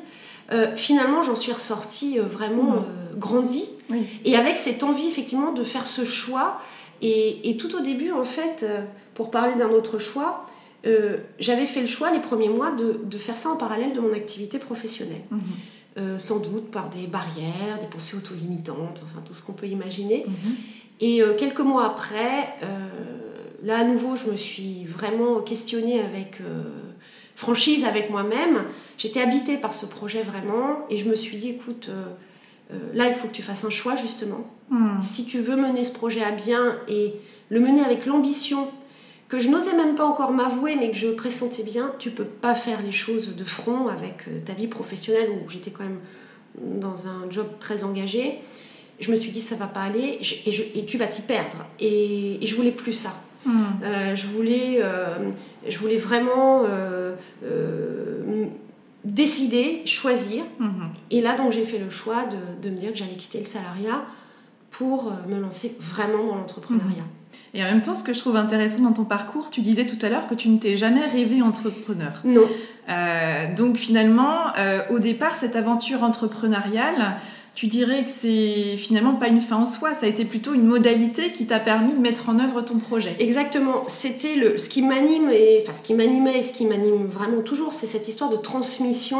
euh, 0.51 0.75
finalement, 0.75 1.23
j'en 1.23 1.35
suis 1.35 1.51
ressortie 1.53 2.17
vraiment 2.17 2.71
Mhm. 2.71 2.77
euh, 2.79 3.15
grandie. 3.17 3.65
Oui. 3.89 3.99
Et 4.25 4.35
avec 4.35 4.57
cette 4.57 4.83
envie, 4.83 5.07
effectivement, 5.07 5.53
de 5.53 5.63
faire 5.63 5.85
ce 5.85 6.03
choix. 6.03 6.59
Et, 7.03 7.49
et 7.49 7.57
tout 7.57 7.75
au 7.75 7.79
début, 7.79 8.11
en 8.11 8.23
fait, 8.23 8.65
pour 9.13 9.31
parler 9.31 9.55
d'un 9.55 9.69
autre 9.69 9.99
choix, 9.99 10.45
euh, 10.85 11.17
j'avais 11.39 11.65
fait 11.65 11.81
le 11.81 11.85
choix 11.85 12.11
les 12.11 12.19
premiers 12.19 12.49
mois 12.49 12.71
de, 12.71 12.99
de 13.03 13.17
faire 13.17 13.37
ça 13.37 13.49
en 13.49 13.55
parallèle 13.55 13.93
de 13.93 13.99
mon 13.99 14.13
activité 14.13 14.57
professionnelle. 14.57 15.21
Mhm. 15.29 15.41
Euh, 15.97 16.17
sans 16.17 16.39
doute 16.39 16.71
par 16.71 16.89
des 16.89 17.05
barrières, 17.05 17.77
des 17.81 17.87
pensées 17.87 18.15
auto-limitantes, 18.15 19.01
enfin 19.03 19.21
tout 19.25 19.33
ce 19.33 19.43
qu'on 19.43 19.51
peut 19.51 19.67
imaginer. 19.67 20.25
Mhm. 20.25 20.55
Et 21.01 21.21
euh, 21.21 21.35
quelques 21.35 21.59
mois 21.59 21.85
après, 21.85 22.47
là 23.61 23.79
à 23.79 23.83
nouveau, 23.83 24.15
je 24.15 24.31
me 24.31 24.37
suis 24.37 24.85
vraiment 24.85 25.41
questionnée 25.41 25.99
avec 25.99 26.37
franchise 27.35 27.83
avec 27.83 28.09
moi-même. 28.09 28.63
J'étais 28.97 29.21
habitée 29.21 29.57
par 29.57 29.73
ce 29.73 29.85
projet 29.85 30.23
vraiment, 30.23 30.85
et 30.89 30.97
je 30.97 31.09
me 31.09 31.15
suis 31.15 31.37
dit, 31.37 31.49
écoute, 31.49 31.89
là 32.93 33.07
il 33.09 33.15
faut 33.15 33.27
que 33.27 33.33
tu 33.33 33.41
fasses 33.41 33.65
un 33.65 33.69
choix 33.69 33.97
justement. 33.97 34.47
Mhm. 34.69 35.01
Si 35.01 35.25
tu 35.25 35.39
veux 35.39 35.57
mener 35.57 35.83
ce 35.83 35.91
projet 35.91 36.23
à 36.23 36.31
bien 36.31 36.77
et 36.87 37.15
le 37.49 37.59
mener 37.59 37.83
avec 37.83 38.05
l'ambition 38.05 38.67
que 39.31 39.39
je 39.39 39.47
n'osais 39.47 39.75
même 39.77 39.95
pas 39.95 40.05
encore 40.05 40.31
m'avouer, 40.33 40.75
mais 40.75 40.91
que 40.91 40.97
je 40.97 41.07
pressentais 41.07 41.63
bien, 41.63 41.93
tu 41.99 42.09
peux 42.11 42.25
pas 42.25 42.53
faire 42.53 42.81
les 42.83 42.91
choses 42.91 43.33
de 43.33 43.43
front 43.45 43.87
avec 43.87 44.27
euh, 44.27 44.39
ta 44.45 44.51
vie 44.51 44.67
professionnelle 44.67 45.29
où 45.31 45.49
j'étais 45.49 45.71
quand 45.71 45.85
même 45.85 45.99
dans 46.81 47.07
un 47.07 47.31
job 47.31 47.47
très 47.61 47.85
engagé. 47.85 48.39
Je 48.99 49.09
me 49.09 49.15
suis 49.15 49.31
dit 49.31 49.39
ça 49.39 49.55
va 49.55 49.67
pas 49.67 49.83
aller 49.83 50.17
et, 50.19 50.51
je- 50.51 50.63
et 50.75 50.83
tu 50.85 50.97
vas 50.97 51.07
t'y 51.07 51.21
perdre. 51.21 51.65
Et, 51.79 52.43
et 52.43 52.45
je 52.45 52.55
voulais 52.57 52.71
plus 52.71 52.93
ça. 52.93 53.13
Mhm. 53.45 53.53
Euh, 53.83 54.15
je 54.17 54.27
voulais, 54.27 54.79
euh, 54.83 55.15
je 55.67 55.77
voulais 55.79 55.97
vraiment 55.97 56.63
euh, 56.67 57.15
décider, 59.05 59.81
choisir. 59.85 60.43
Mhm. 60.59 60.89
Et 61.09 61.21
là 61.21 61.35
donc 61.37 61.51
j'ai 61.51 61.63
fait 61.63 61.79
le 61.79 61.89
choix 61.89 62.25
de, 62.25 62.67
de 62.67 62.73
me 62.73 62.77
dire 62.79 62.91
que 62.91 62.97
j'allais 62.97 63.15
quitter 63.15 63.39
le 63.39 63.45
salariat 63.45 64.03
pour 64.71 65.07
euh, 65.07 65.29
me 65.33 65.39
lancer 65.39 65.75
vraiment 65.79 66.25
dans 66.25 66.35
l'entrepreneuriat. 66.35 67.03
Et 67.53 67.61
en 67.61 67.65
même 67.65 67.81
temps, 67.81 67.97
ce 67.97 68.03
que 68.03 68.13
je 68.13 68.19
trouve 68.19 68.37
intéressant 68.37 68.83
dans 68.83 68.93
ton 68.93 69.03
parcours, 69.03 69.49
tu 69.51 69.61
disais 69.61 69.85
tout 69.85 70.03
à 70.05 70.09
l'heure 70.09 70.27
que 70.27 70.35
tu 70.35 70.47
ne 70.49 70.57
t'es 70.57 70.77
jamais 70.77 71.05
rêvé 71.05 71.41
entrepreneur. 71.41 72.13
Non, 72.23 72.47
Euh, 72.89 73.53
donc 73.55 73.77
finalement, 73.77 74.37
euh, 74.57 74.81
au 74.89 74.99
départ, 74.99 75.37
cette 75.37 75.55
aventure 75.55 76.03
entrepreneuriale, 76.03 77.17
tu 77.53 77.67
dirais 77.67 78.03
que 78.03 78.09
c'est 78.09 78.75
finalement 78.77 79.13
pas 79.15 79.27
une 79.27 79.41
fin 79.41 79.57
en 79.57 79.65
soi, 79.65 79.93
ça 79.93 80.05
a 80.05 80.09
été 80.09 80.25
plutôt 80.25 80.53
une 80.53 80.65
modalité 80.65 81.31
qui 81.31 81.45
t'a 81.45 81.59
permis 81.59 81.93
de 81.93 81.99
mettre 81.99 82.29
en 82.29 82.39
œuvre 82.39 82.61
ton 82.61 82.79
projet. 82.79 83.15
Exactement. 83.19 83.83
C'était 83.87 84.35
le 84.35 84.57
ce 84.57 84.69
qui 84.69 84.81
m'anime 84.81 85.29
et 85.29 85.61
enfin 85.61 85.73
ce 85.73 85.83
qui 85.83 85.93
m'animait 85.93 86.39
et 86.39 86.43
ce 86.43 86.53
qui 86.53 86.65
m'anime 86.65 87.05
vraiment 87.05 87.41
toujours, 87.41 87.71
c'est 87.73 87.87
cette 87.87 88.07
histoire 88.07 88.29
de 88.29 88.37
transmission 88.37 89.19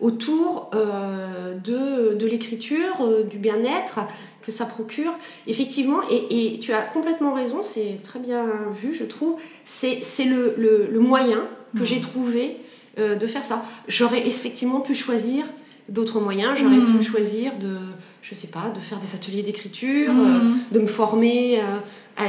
autour 0.00 0.70
euh, 0.74 1.54
de, 1.54 2.14
de 2.14 2.26
l'écriture, 2.26 2.96
euh, 3.00 3.22
du 3.24 3.38
bien-être 3.38 4.00
que 4.44 4.52
ça 4.52 4.64
procure. 4.66 5.12
Effectivement, 5.46 6.00
et, 6.10 6.54
et 6.54 6.58
tu 6.58 6.72
as 6.72 6.82
complètement 6.82 7.32
raison, 7.34 7.62
c'est 7.62 8.00
très 8.02 8.18
bien 8.18 8.44
vu, 8.80 8.92
je 8.94 9.04
trouve. 9.04 9.36
C'est 9.64 10.00
le, 10.24 10.54
le, 10.58 10.88
le 10.90 11.00
moyen 11.00 11.42
que 11.74 11.80
Mhm. 11.80 11.84
j'ai 11.86 12.00
trouvé 12.00 12.56
euh, 12.98 13.14
de 13.16 13.26
faire 13.26 13.44
ça. 13.44 13.64
J'aurais 13.88 14.26
effectivement 14.26 14.80
pu 14.80 14.94
choisir 14.94 15.44
d'autres 15.88 16.20
moyens. 16.20 16.58
J'aurais 16.58 16.76
Mhm. 16.76 16.98
pu 16.98 17.02
choisir 17.04 17.52
de, 17.58 17.76
je 18.22 18.34
sais 18.34 18.48
pas, 18.48 18.70
de 18.74 18.80
faire 18.80 18.98
des 18.98 19.14
ateliers 19.14 19.42
d'écriture, 19.42 20.12
Mhm. 20.12 20.20
euh, 20.20 20.74
de 20.74 20.80
me 20.80 20.86
former 20.86 21.58
euh, 21.58 21.78
à 22.18 22.24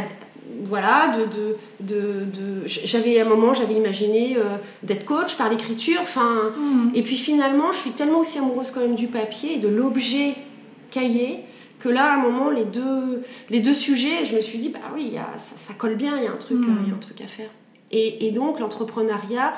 voilà 0.65 1.13
de, 1.17 1.24
de, 1.25 1.55
de, 1.79 2.25
de- 2.25 2.62
j'avais 2.67 3.20
à 3.20 3.25
un 3.25 3.29
moment 3.29 3.53
j'avais 3.53 3.75
imaginé 3.75 4.36
euh, 4.38 4.41
d'être 4.84 5.05
coach 5.05 5.36
par 5.38 5.50
l'écriture 5.50 6.00
enfin 6.01 6.51
et 6.93 7.01
puis 7.01 7.15
finalement 7.15 7.72
je 7.72 7.77
suis 7.77 7.91
tellement 7.91 8.20
aussi 8.20 8.38
amoureuse 8.39 8.70
quand 8.72 8.82
même 8.82 8.96
du 8.96 9.08
papier 9.08 9.55
et 9.55 9.60
de 9.60 9.70
l'objet 9.70 10.36
cahier 10.91 11.39
que 11.84 11.90
là 11.90 12.12
à 12.12 12.16
un 12.16 12.22
moment 12.22 12.50
les 12.50 12.66
deux 12.66 13.24
les 13.50 13.60
deux 13.60 13.74
sujets 13.74 14.25
je 14.25 14.36
me 14.36 14.42
suis 14.42 14.58
dit 14.60 14.70
bah 14.70 14.80
oui 14.96 15.04
il 15.08 15.13
y 15.13 15.18
a, 15.18 15.28
ça, 15.38 15.56
ça 15.58 15.74
colle 15.74 15.96
bien 15.96 16.18
il 16.18 16.24
y 16.24 16.28
a 16.28 16.32
un 16.32 16.38
truc 16.38 16.60
il 16.62 16.88
y 16.90 16.92
a 16.92 16.96
un 16.96 17.00
truc 17.00 17.20
à 17.22 17.28
faire 17.28 17.50
et, 17.92 18.25
et 18.28 18.32
donc 18.32 18.60
l'entrepreneuriat 18.60 19.54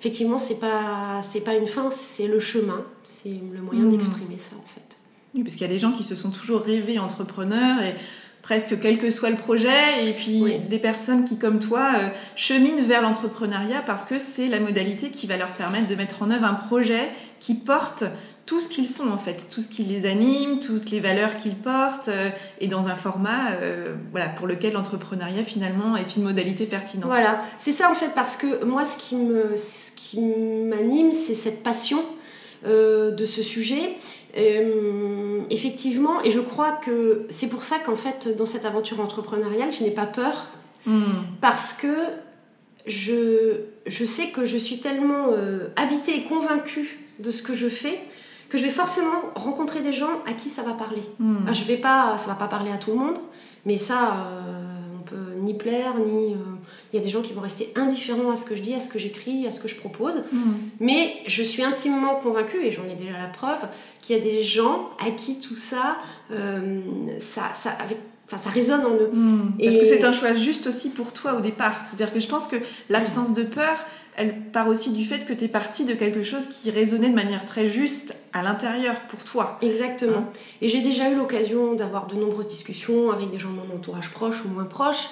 effectivement 0.00 0.38
c'est 0.38 0.58
pas 0.60 1.20
c'est 1.22 1.44
pas 1.44 1.54
une 1.54 1.66
fin 1.66 1.90
c'est 1.90 2.26
le 2.26 2.40
chemin 2.40 2.82
c'est 3.04 3.30
le 3.54 3.60
moyen 3.62 3.82
Mhm. 3.82 3.90
d'exprimer 3.90 4.38
ça 4.38 4.56
en 4.56 4.66
fait 4.68 4.96
Oui, 5.34 5.42
parce 5.44 5.54
qu'il 5.54 5.62
y 5.66 5.70
a 5.70 5.72
des 5.72 5.78
gens 5.78 5.92
qui 5.92 6.02
se 6.04 6.16
sont 6.16 6.30
toujours 6.30 6.60
rêvés 6.62 6.98
entrepreneurs 6.98 7.80
et 7.82 7.94
presque 8.42 8.80
quel 8.80 8.98
que 8.98 9.10
soit 9.10 9.28
le 9.30 9.36
projet, 9.36 10.08
et 10.08 10.12
puis 10.12 10.42
Oui. 10.42 10.54
des 10.68 10.78
personnes 10.78 11.24
qui, 11.26 11.36
comme 11.36 11.58
toi, 11.58 11.92
euh, 11.94 12.08
cheminent 12.36 12.82
vers 12.82 13.02
l'entrepreneuriat 13.02 13.82
parce 13.86 14.04
que 14.06 14.18
c'est 14.18 14.48
la 14.48 14.58
modalité 14.60 15.10
qui 15.10 15.26
va 15.26 15.36
leur 15.36 15.52
permettre 15.52 15.86
de 15.88 15.94
mettre 15.94 16.22
en 16.22 16.30
œuvre 16.30 16.46
un 16.46 16.54
projet 16.54 17.10
qui 17.38 17.54
porte 17.54 18.02
tout 18.46 18.60
ce 18.60 18.68
qu'ils 18.68 18.88
sont 18.88 19.08
en 19.10 19.16
fait, 19.16 19.48
tout 19.50 19.60
ce 19.60 19.68
qui 19.68 19.84
les 19.84 20.06
anime, 20.06 20.60
toutes 20.60 20.90
les 20.90 21.00
valeurs 21.00 21.34
qu'ils 21.34 21.54
portent, 21.54 22.08
euh, 22.08 22.30
et 22.60 22.66
dans 22.66 22.88
un 22.88 22.96
format 22.96 23.52
euh, 23.52 23.94
voilà, 24.10 24.28
pour 24.28 24.46
lequel 24.46 24.72
l'entrepreneuriat 24.72 25.44
finalement 25.44 25.96
est 25.96 26.16
une 26.16 26.24
modalité 26.24 26.66
pertinente. 26.66 27.06
Voilà, 27.06 27.42
c'est 27.58 27.72
ça 27.72 27.90
en 27.90 27.94
fait, 27.94 28.10
parce 28.14 28.36
que 28.36 28.64
moi, 28.64 28.84
ce 28.84 28.98
qui 28.98 29.16
me, 29.16 29.56
ce 29.56 29.92
qui 29.94 30.20
m'anime, 30.20 31.12
c'est 31.12 31.34
cette 31.34 31.62
passion 31.62 32.02
euh, 32.66 33.10
de 33.10 33.24
ce 33.24 33.42
sujet. 33.42 33.96
Effectivement, 35.50 36.22
et 36.22 36.30
je 36.30 36.38
crois 36.38 36.72
que 36.72 37.26
c'est 37.30 37.48
pour 37.48 37.64
ça 37.64 37.78
qu'en 37.78 37.96
fait, 37.96 38.36
dans 38.36 38.46
cette 38.46 38.64
aventure 38.64 39.00
entrepreneuriale, 39.00 39.72
je 39.72 39.82
n'ai 39.82 39.90
pas 39.90 40.06
peur, 40.06 40.48
Hmm. 40.86 41.02
parce 41.42 41.74
que 41.74 41.94
je, 42.86 43.64
je 43.86 44.04
sais 44.06 44.28
que 44.28 44.46
je 44.46 44.56
suis 44.56 44.78
tellement 44.78 45.26
habitée 45.76 46.16
et 46.16 46.22
convaincue 46.22 47.00
de 47.18 47.30
ce 47.30 47.42
que 47.42 47.52
je 47.52 47.68
fais 47.68 48.00
que 48.50 48.58
je 48.58 48.64
vais 48.64 48.70
forcément 48.70 49.20
rencontrer 49.34 49.80
des 49.80 49.92
gens 49.92 50.20
à 50.26 50.32
qui 50.34 50.48
ça 50.50 50.62
va 50.62 50.72
parler. 50.72 51.02
Ah, 51.46 51.52
je 51.52 51.64
vais 51.64 51.76
pas, 51.78 52.18
ça 52.18 52.26
va 52.28 52.34
pas 52.34 52.48
parler 52.48 52.70
à 52.72 52.76
tout 52.76 52.90
le 52.90 52.98
monde, 52.98 53.18
mais 53.64 53.78
ça, 53.78 54.14
euh, 54.26 54.98
on 54.98 55.02
peut 55.02 55.34
ni 55.38 55.54
plaire, 55.54 55.94
ni. 55.98 56.34
euh, 56.34 56.38
Il 56.92 56.98
y 56.98 57.00
a 57.00 57.04
des 57.04 57.10
gens 57.10 57.22
qui 57.22 57.32
vont 57.32 57.40
rester 57.42 57.72
indifférents 57.76 58.30
à 58.30 58.36
ce 58.36 58.44
que 58.44 58.56
je 58.56 58.62
dis, 58.62 58.74
à 58.74 58.80
ce 58.80 58.90
que 58.90 58.98
j'écris, 58.98 59.46
à 59.46 59.52
ce 59.52 59.60
que 59.60 59.68
je 59.68 59.76
propose. 59.76 60.24
Hmm. 60.32 60.52
Mais 60.80 61.12
je 61.28 61.42
suis 61.44 61.62
intimement 61.62 62.16
convaincue, 62.16 62.62
et 62.64 62.72
j'en 62.72 62.84
ai 62.84 62.96
déjà 62.96 63.16
la 63.18 63.28
preuve, 63.28 63.62
qu'il 64.02 64.16
y 64.16 64.18
a 64.18 64.22
des 64.22 64.42
gens 64.42 64.90
à 64.98 65.10
qui 65.12 65.38
tout 65.38 65.56
ça, 65.56 65.98
euh, 66.32 66.80
ça, 67.20 67.42
ça, 67.54 67.70
avec, 67.84 67.98
enfin, 68.30 68.38
ça 68.38 68.50
résonne 68.50 68.84
en 68.84 68.94
eux. 68.94 69.10
Hmm. 69.12 69.52
Parce 69.58 69.74
Et- 69.74 69.80
que 69.80 69.86
c'est 69.86 70.04
un 70.04 70.12
choix 70.12 70.32
juste 70.32 70.66
aussi 70.66 70.90
pour 70.90 71.12
toi 71.12 71.34
au 71.34 71.40
départ. 71.40 71.74
C'est-à-dire 71.86 72.12
que 72.14 72.20
je 72.20 72.28
pense 72.28 72.46
que 72.46 72.56
l'absence 72.88 73.34
de 73.34 73.42
peur, 73.42 73.76
elle 74.16 74.34
part 74.52 74.68
aussi 74.68 74.92
du 74.92 75.04
fait 75.04 75.26
que 75.26 75.32
tu 75.32 75.44
es 75.44 75.48
parti 75.48 75.84
de 75.84 75.94
quelque 75.94 76.22
chose 76.22 76.46
qui 76.46 76.70
résonnait 76.70 77.10
de 77.10 77.14
manière 77.14 77.44
très 77.44 77.68
juste 77.68 78.16
à 78.32 78.42
l'intérieur 78.42 79.00
pour 79.08 79.24
toi. 79.24 79.58
Exactement. 79.62 80.18
Hein. 80.18 80.28
Et 80.62 80.68
j'ai 80.68 80.80
déjà 80.80 81.10
eu 81.10 81.16
l'occasion 81.16 81.74
d'avoir 81.74 82.06
de 82.06 82.16
nombreuses 82.16 82.48
discussions 82.48 83.10
avec 83.10 83.30
des 83.30 83.38
gens 83.38 83.50
de 83.50 83.56
mon 83.56 83.76
entourage 83.76 84.10
proche 84.10 84.44
ou 84.44 84.48
moins 84.48 84.64
proche 84.64 85.08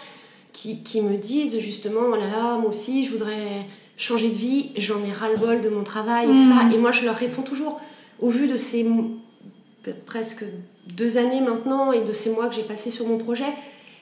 qui, 0.53 0.83
qui 0.83 1.01
me 1.01 1.17
disent 1.17 1.59
justement, 1.61 2.01
oh 2.13 2.17
là 2.17 2.27
là, 2.27 2.59
moi 2.59 2.71
aussi, 2.71 3.05
je 3.05 3.13
voudrais 3.13 3.67
changer 3.97 4.29
de 4.29 4.37
vie, 4.37 4.71
j'en 4.77 5.03
ai 5.05 5.13
ras-le-bol 5.13 5.61
de 5.61 5.69
mon 5.69 5.85
travail, 5.85 6.27
etc. 6.27 6.75
Et 6.75 6.79
moi, 6.79 6.93
je 6.93 7.05
leur 7.05 7.17
réponds 7.17 7.43
toujours, 7.43 7.81
au 8.21 8.31
vu 8.31 8.47
de 8.47 8.57
ces 8.57 8.85
presque 10.07 10.45
deux 10.88 11.18
années 11.18 11.40
maintenant 11.40 11.92
et 11.92 12.00
de 12.02 12.12
ces 12.12 12.30
mois 12.30 12.49
que 12.49 12.54
j'ai 12.54 12.62
passés 12.62 12.90
sur 12.90 13.07
mon 13.07 13.18
projet, 13.18 13.52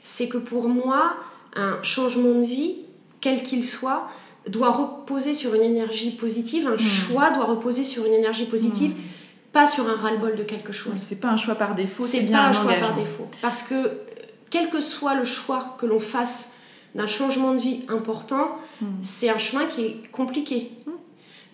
c'est 0.03 0.29
que 0.29 0.39
pour 0.39 0.69
moi, 0.69 1.15
un 1.55 1.79
changement 1.83 2.35
de 2.41 2.45
vie, 2.45 2.77
quel 3.21 3.43
qu'il 3.43 3.65
soit, 3.65 4.09
doit 4.49 4.71
reposer 4.71 5.35
sur 5.35 5.55
une 5.55 5.63
énergie 5.63 6.13
positive, 6.13 6.69
un 6.69 6.73
Mhm. 6.73 6.79
choix 6.79 7.31
doit 7.31 7.45
reposer 7.47 7.83
sur 7.83 8.07
une 8.07 8.13
énergie 8.13 8.45
positive, 8.47 8.95
pas 9.53 9.67
sur 9.67 9.89
un 9.89 9.95
ras-le-bol 9.97 10.37
de 10.37 10.43
quelque 10.45 10.73
chose. 10.73 10.95
C'est 11.09 11.21
pas 11.21 11.29
un 11.31 11.37
choix 11.37 11.55
par 11.57 11.75
défaut, 11.75 12.05
c'est 12.05 12.21
bien 12.21 12.39
pas 12.39 12.45
un 12.45 12.49
un 12.51 12.53
choix 12.53 12.65
engagement. 12.67 12.87
par 12.89 12.97
défaut. 12.97 13.27
Parce 13.43 13.63
que 13.65 13.75
euh, 13.75 13.89
quel 14.51 14.69
que 14.71 14.81
soit 14.81 15.15
le 15.15 15.25
choix 15.25 15.77
que 15.81 15.87
l'on 15.87 15.99
fasse 15.99 16.53
d'un 16.95 17.07
changement 17.09 17.53
de 17.55 17.59
vie 17.59 17.81
important, 17.89 18.49
Hmm. 18.81 18.87
c'est 19.01 19.31
un 19.31 19.39
chemin 19.39 19.65
qui 19.67 19.81
est 19.87 19.97
compliqué. 20.13 20.71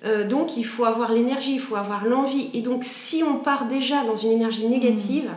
Hmm. 0.03 0.07
Euh, 0.09 0.27
donc 0.29 0.57
il 0.57 0.65
faut 0.65 0.85
avoir 0.85 1.13
l'énergie, 1.13 1.55
il 1.55 1.61
faut 1.61 1.77
avoir 1.77 2.05
l'envie. 2.07 2.51
Et 2.55 2.61
donc 2.61 2.83
si 2.85 3.23
on 3.23 3.37
part 3.37 3.67
déjà 3.67 4.03
dans 4.05 4.17
une 4.17 4.33
énergie 4.33 4.67
négative, 4.69 5.31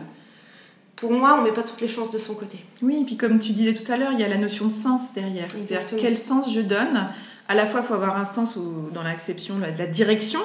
pour 0.96 1.12
moi, 1.12 1.36
on 1.38 1.42
met 1.44 1.52
pas 1.52 1.62
toutes 1.62 1.80
les 1.82 1.88
chances 1.88 2.10
de 2.10 2.16
son 2.18 2.34
côté. 2.34 2.58
Oui, 2.80 2.98
et 3.02 3.04
puis 3.04 3.16
comme 3.18 3.38
tu 3.38 3.52
disais 3.52 3.74
tout 3.74 3.90
à 3.92 3.98
l'heure, 3.98 4.12
il 4.12 4.20
y 4.20 4.24
a 4.24 4.28
la 4.28 4.38
notion 4.38 4.64
de 4.66 4.72
sens 4.72 5.12
derrière. 5.14 5.46
C'est-à-dire 5.50 5.86
quel 6.00 6.16
sens 6.16 6.50
je 6.52 6.60
donne. 6.62 7.08
À 7.48 7.54
la 7.54 7.66
fois, 7.66 7.80
il 7.82 7.86
faut 7.86 7.94
avoir 7.94 8.16
un 8.16 8.24
sens 8.24 8.56
au- 8.56 8.88
dans 8.94 9.02
l'acception 9.02 9.56
de 9.56 9.60
la- 9.60 9.70
de 9.72 9.78
la 9.78 9.86
direction, 9.86 10.40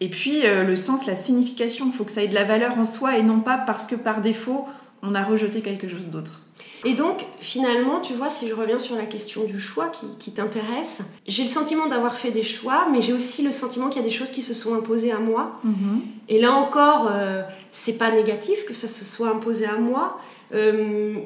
et 0.00 0.08
puis 0.10 0.42
euh, 0.44 0.62
le 0.62 0.76
sens, 0.76 1.06
la 1.06 1.16
signification. 1.16 1.86
Il 1.86 1.92
faut 1.92 2.04
que 2.04 2.12
ça 2.12 2.22
ait 2.22 2.28
de 2.28 2.34
la 2.34 2.44
valeur 2.44 2.78
en 2.78 2.84
soi 2.84 3.16
et 3.16 3.22
non 3.22 3.40
pas 3.40 3.56
parce 3.56 3.86
que 3.86 3.96
par 3.96 4.20
défaut, 4.20 4.66
on 5.02 5.14
a 5.14 5.24
rejeté 5.24 5.62
quelque 5.62 5.88
chose 5.88 6.08
d'autre. 6.08 6.40
Et 6.84 6.94
donc, 6.94 7.24
finalement, 7.40 8.00
tu 8.00 8.14
vois, 8.14 8.30
si 8.30 8.48
je 8.48 8.54
reviens 8.54 8.78
sur 8.78 8.96
la 8.96 9.06
question 9.06 9.44
du 9.44 9.58
choix 9.58 9.90
qui, 10.18 10.30
t'intéresse, 10.32 11.02
j'ai 11.26 11.42
le 11.42 11.48
sentiment 11.48 11.86
d'avoir 11.86 12.16
fait 12.16 12.30
des 12.30 12.44
choix, 12.44 12.86
mais 12.92 13.00
j'ai 13.00 13.12
aussi 13.12 13.42
le 13.42 13.52
sentiment 13.52 13.88
qu'il 13.88 14.00
y 14.00 14.04
a 14.04 14.08
des 14.08 14.14
choses 14.14 14.30
qui 14.30 14.42
se 14.42 14.54
sont 14.54 14.74
imposées 14.74 15.12
à 15.12 15.18
moi. 15.18 15.58
Mhm. 15.64 16.00
Et 16.28 16.40
là 16.40 16.52
encore, 16.52 17.08
euh, 17.10 17.42
c'est 17.72 17.98
pas 17.98 18.10
négatif 18.10 18.64
que 18.66 18.74
ça 18.74 18.86
se 18.86 19.04
soit 19.04 19.30
imposé 19.30 19.66
à 19.66 19.78
moi, 19.78 20.20
euh, 20.54 21.16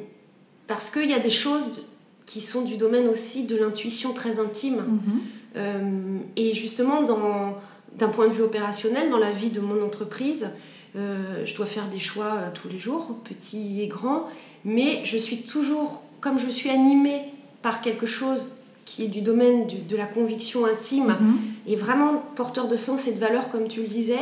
parce 0.68 0.90
qu'il 0.90 1.10
y 1.10 1.14
a 1.14 1.18
des 1.18 1.30
choses 1.30 1.86
qui 2.24 2.40
sont 2.40 2.62
du 2.62 2.76
domaine 2.76 3.08
aussi 3.08 3.44
de 3.44 3.56
l'intuition 3.56 4.14
très 4.14 4.38
intime. 4.38 4.76
Mhm. 4.76 5.20
Euh, 5.56 6.18
et 6.36 6.54
justement, 6.54 7.02
d'un 7.02 8.08
point 8.08 8.28
de 8.28 8.32
vue 8.32 8.42
opérationnel, 8.42 9.10
dans 9.10 9.18
la 9.18 9.32
vie 9.32 9.50
de 9.50 9.60
mon 9.60 9.84
entreprise, 9.84 10.48
je 10.94 11.56
dois 11.56 11.64
faire 11.64 11.88
des 11.88 11.98
choix 11.98 12.50
tous 12.52 12.68
les 12.68 12.78
jours, 12.78 13.16
petits 13.24 13.80
et 13.80 13.86
grands 13.86 14.28
mais 14.64 15.00
je 15.04 15.16
suis 15.16 15.38
toujours, 15.42 16.02
comme 16.20 16.38
je 16.38 16.50
suis 16.50 16.70
animée 16.70 17.22
par 17.62 17.80
quelque 17.80 18.06
chose 18.06 18.52
qui 18.84 19.04
est 19.04 19.08
du 19.08 19.20
domaine 19.22 19.66
de 19.88 19.96
la 19.96 20.06
conviction 20.06 20.66
intime 20.66 21.16
Mhm. 21.20 21.38
et 21.66 21.76
vraiment 21.76 22.22
porteur 22.36 22.68
de 22.68 22.76
sens 22.76 23.06
et 23.08 23.12
de 23.14 23.18
valeur, 23.20 23.48
comme 23.50 23.68
tu 23.68 23.80
le 23.82 23.86
disais, 23.88 24.18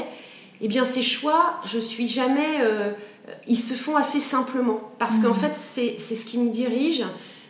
eh 0.60 0.68
bien 0.68 0.84
ces 0.84 1.02
choix, 1.02 1.54
je 1.64 1.78
suis 1.78 2.08
jamais. 2.08 2.60
euh, 2.60 2.92
ils 3.46 3.56
se 3.56 3.74
font 3.74 3.96
assez 3.96 4.18
simplement. 4.20 4.80
Parce 4.98 5.18
qu'en 5.18 5.28
Mhm. 5.28 5.34
fait, 5.34 5.54
c'est 5.54 5.94
c'est 5.98 6.16
ce 6.16 6.24
qui 6.24 6.36
me 6.38 6.50
dirige, 6.50 7.04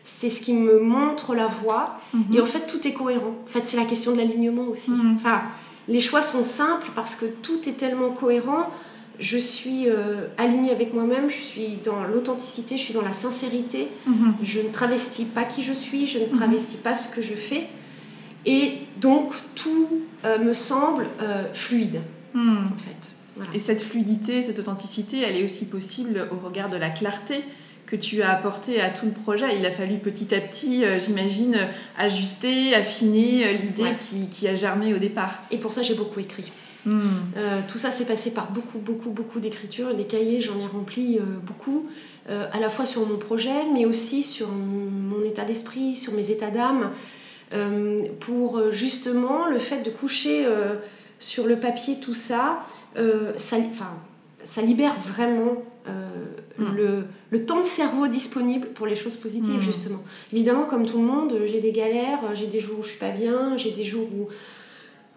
c'est 0.04 0.28
ce 0.28 0.40
qui 0.42 0.52
me 0.52 0.78
montre 0.80 1.34
la 1.34 1.46
voie. 1.46 1.98
Mhm. 2.12 2.24
Et 2.36 2.40
en 2.40 2.44
fait, 2.46 2.66
tout 2.66 2.86
est 2.86 2.92
cohérent. 2.92 3.34
En 3.44 3.48
fait, 3.48 3.66
c'est 3.66 3.76
la 3.78 3.84
question 3.86 4.12
de 4.12 4.18
l'alignement 4.18 4.66
aussi. 4.68 4.92
Enfin, 5.14 5.42
les 5.88 6.00
choix 6.00 6.22
sont 6.22 6.44
simples 6.44 6.90
parce 6.94 7.14
que 7.16 7.24
tout 7.26 7.60
est 7.68 7.72
tellement 7.78 8.10
cohérent. 8.10 8.68
Je 9.18 9.36
suis 9.36 9.88
euh, 9.88 10.26
alignée 10.38 10.70
avec 10.70 10.94
moi-même, 10.94 11.28
je 11.28 11.34
suis 11.36 11.78
dans 11.84 12.04
l'authenticité, 12.04 12.78
je 12.78 12.82
suis 12.82 12.94
dans 12.94 13.02
la 13.02 13.12
sincérité. 13.12 13.88
Mhm. 14.06 14.34
Je 14.42 14.60
ne 14.60 14.68
travestis 14.68 15.26
pas 15.26 15.44
qui 15.44 15.62
je 15.62 15.72
suis, 15.74 16.06
je 16.06 16.18
ne 16.18 16.26
travestis 16.26 16.78
pas 16.78 16.94
ce 16.94 17.14
que 17.14 17.20
je 17.20 17.34
fais. 17.34 17.66
Et 18.46 18.72
donc, 19.00 19.34
tout 19.54 20.00
euh, 20.24 20.38
me 20.38 20.52
semble 20.54 21.06
euh, 21.22 21.44
fluide, 21.52 22.00
Mhm. 22.34 22.70
en 22.74 22.78
fait. 22.78 23.08
Voilà. 23.36 23.50
Et 23.54 23.60
cette 23.60 23.82
fluidité, 23.82 24.42
cette 24.42 24.58
authenticité, 24.58 25.20
elle 25.26 25.36
est 25.36 25.44
aussi 25.44 25.66
possible 25.66 26.28
au 26.30 26.36
regard 26.46 26.68
de 26.70 26.76
la 26.76 26.88
clarté 26.90 27.42
que 27.86 27.96
tu 27.96 28.22
as 28.22 28.30
apportée 28.30 28.80
à 28.80 28.88
tout 28.88 29.04
le 29.06 29.12
projet. 29.12 29.46
Il 29.58 29.66
a 29.66 29.70
fallu 29.70 29.96
petit 29.98 30.34
à 30.34 30.40
petit, 30.40 30.84
euh, 30.84 30.98
j'imagine, 31.00 31.58
ajuster, 31.98 32.74
affiner 32.74 33.44
euh, 33.46 33.52
l'idée 33.52 33.82
Ouais. 33.82 33.96
qui, 34.00 34.28
qui 34.30 34.48
a 34.48 34.56
germé 34.56 34.94
au 34.94 34.98
départ. 34.98 35.42
Et 35.50 35.56
pour 35.58 35.72
ça, 35.72 35.82
j'ai 35.82 35.94
beaucoup 35.94 36.20
écrit. 36.20 36.44
Mhm. 36.86 37.00
Euh, 37.36 37.60
tout 37.68 37.78
ça 37.78 37.90
s'est 37.90 38.04
passé 38.06 38.32
par 38.32 38.50
beaucoup, 38.50 38.78
beaucoup, 38.78 39.10
beaucoup 39.10 39.40
d'écriture. 39.40 39.94
Des 39.94 40.04
cahiers, 40.04 40.40
j'en 40.40 40.58
ai 40.58 40.66
rempli 40.66 41.18
euh, 41.18 41.22
beaucoup, 41.42 41.86
euh, 42.30 42.46
à 42.52 42.60
la 42.60 42.70
fois 42.70 42.86
sur 42.86 43.06
mon 43.06 43.16
projet, 43.18 43.64
mais 43.74 43.84
aussi 43.86 44.22
sur 44.22 44.48
mon 44.48 45.22
état 45.22 45.44
d'esprit, 45.44 45.96
sur 45.96 46.12
mes 46.14 46.30
états 46.30 46.50
d'âme, 46.50 46.90
pour 48.20 48.60
justement 48.70 49.46
le 49.46 49.58
fait 49.58 49.82
de 49.82 49.90
coucher 49.90 50.46
sur 51.18 51.46
le 51.48 51.56
papier 51.58 51.98
tout 52.00 52.14
ça, 52.14 52.60
ça, 53.36 53.56
ça 54.44 54.62
libère 54.62 54.94
vraiment 54.94 55.56
euh, 55.88 55.90
Mm. 56.58 56.76
le, 56.76 57.04
le 57.30 57.46
temps 57.46 57.58
de 57.60 57.64
cerveau 57.64 58.06
disponible 58.06 58.68
pour 58.68 58.86
les 58.86 58.96
choses 58.96 59.16
positives, 59.16 59.58
Mm. 59.58 59.62
justement. 59.62 60.02
Évidemment, 60.32 60.64
comme 60.64 60.84
tout 60.86 60.98
le 60.98 61.04
monde, 61.04 61.34
j'ai 61.46 61.60
des 61.60 61.72
galères, 61.72 62.20
j'ai 62.34 62.46
des 62.46 62.60
jours 62.60 62.80
où 62.80 62.82
je 62.82 62.88
suis 62.90 62.98
pas 62.98 63.10
bien, 63.10 63.56
j'ai 63.56 63.70
des 63.70 63.84
jours 63.84 64.08
où 64.14 64.28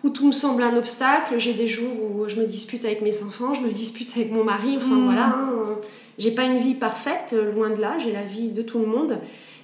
où 0.03 0.09
tout 0.09 0.27
me 0.27 0.31
semble 0.31 0.63
un 0.63 0.75
obstacle. 0.75 1.39
J'ai 1.39 1.53
des 1.53 1.67
jours 1.67 1.91
où 2.15 2.27
je 2.27 2.35
me 2.35 2.45
dispute 2.45 2.83
avec 2.85 3.01
mes 3.01 3.23
enfants, 3.23 3.53
je 3.53 3.61
me 3.61 3.71
dispute 3.71 4.11
avec 4.15 4.31
mon 4.31 4.43
mari. 4.43 4.75
Enfin 4.77 4.95
Mm. 4.95 5.03
voilà, 5.05 5.25
hein. 5.27 5.75
j'ai 6.17 6.31
pas 6.31 6.43
une 6.43 6.57
vie 6.59 6.75
parfaite, 6.75 7.31
euh, 7.33 7.51
loin 7.53 7.69
de 7.69 7.79
là. 7.81 7.97
J'ai 7.99 8.11
la 8.11 8.23
vie 8.23 8.49
de 8.49 8.61
tout 8.61 8.79
le 8.79 8.85
monde. 8.85 9.17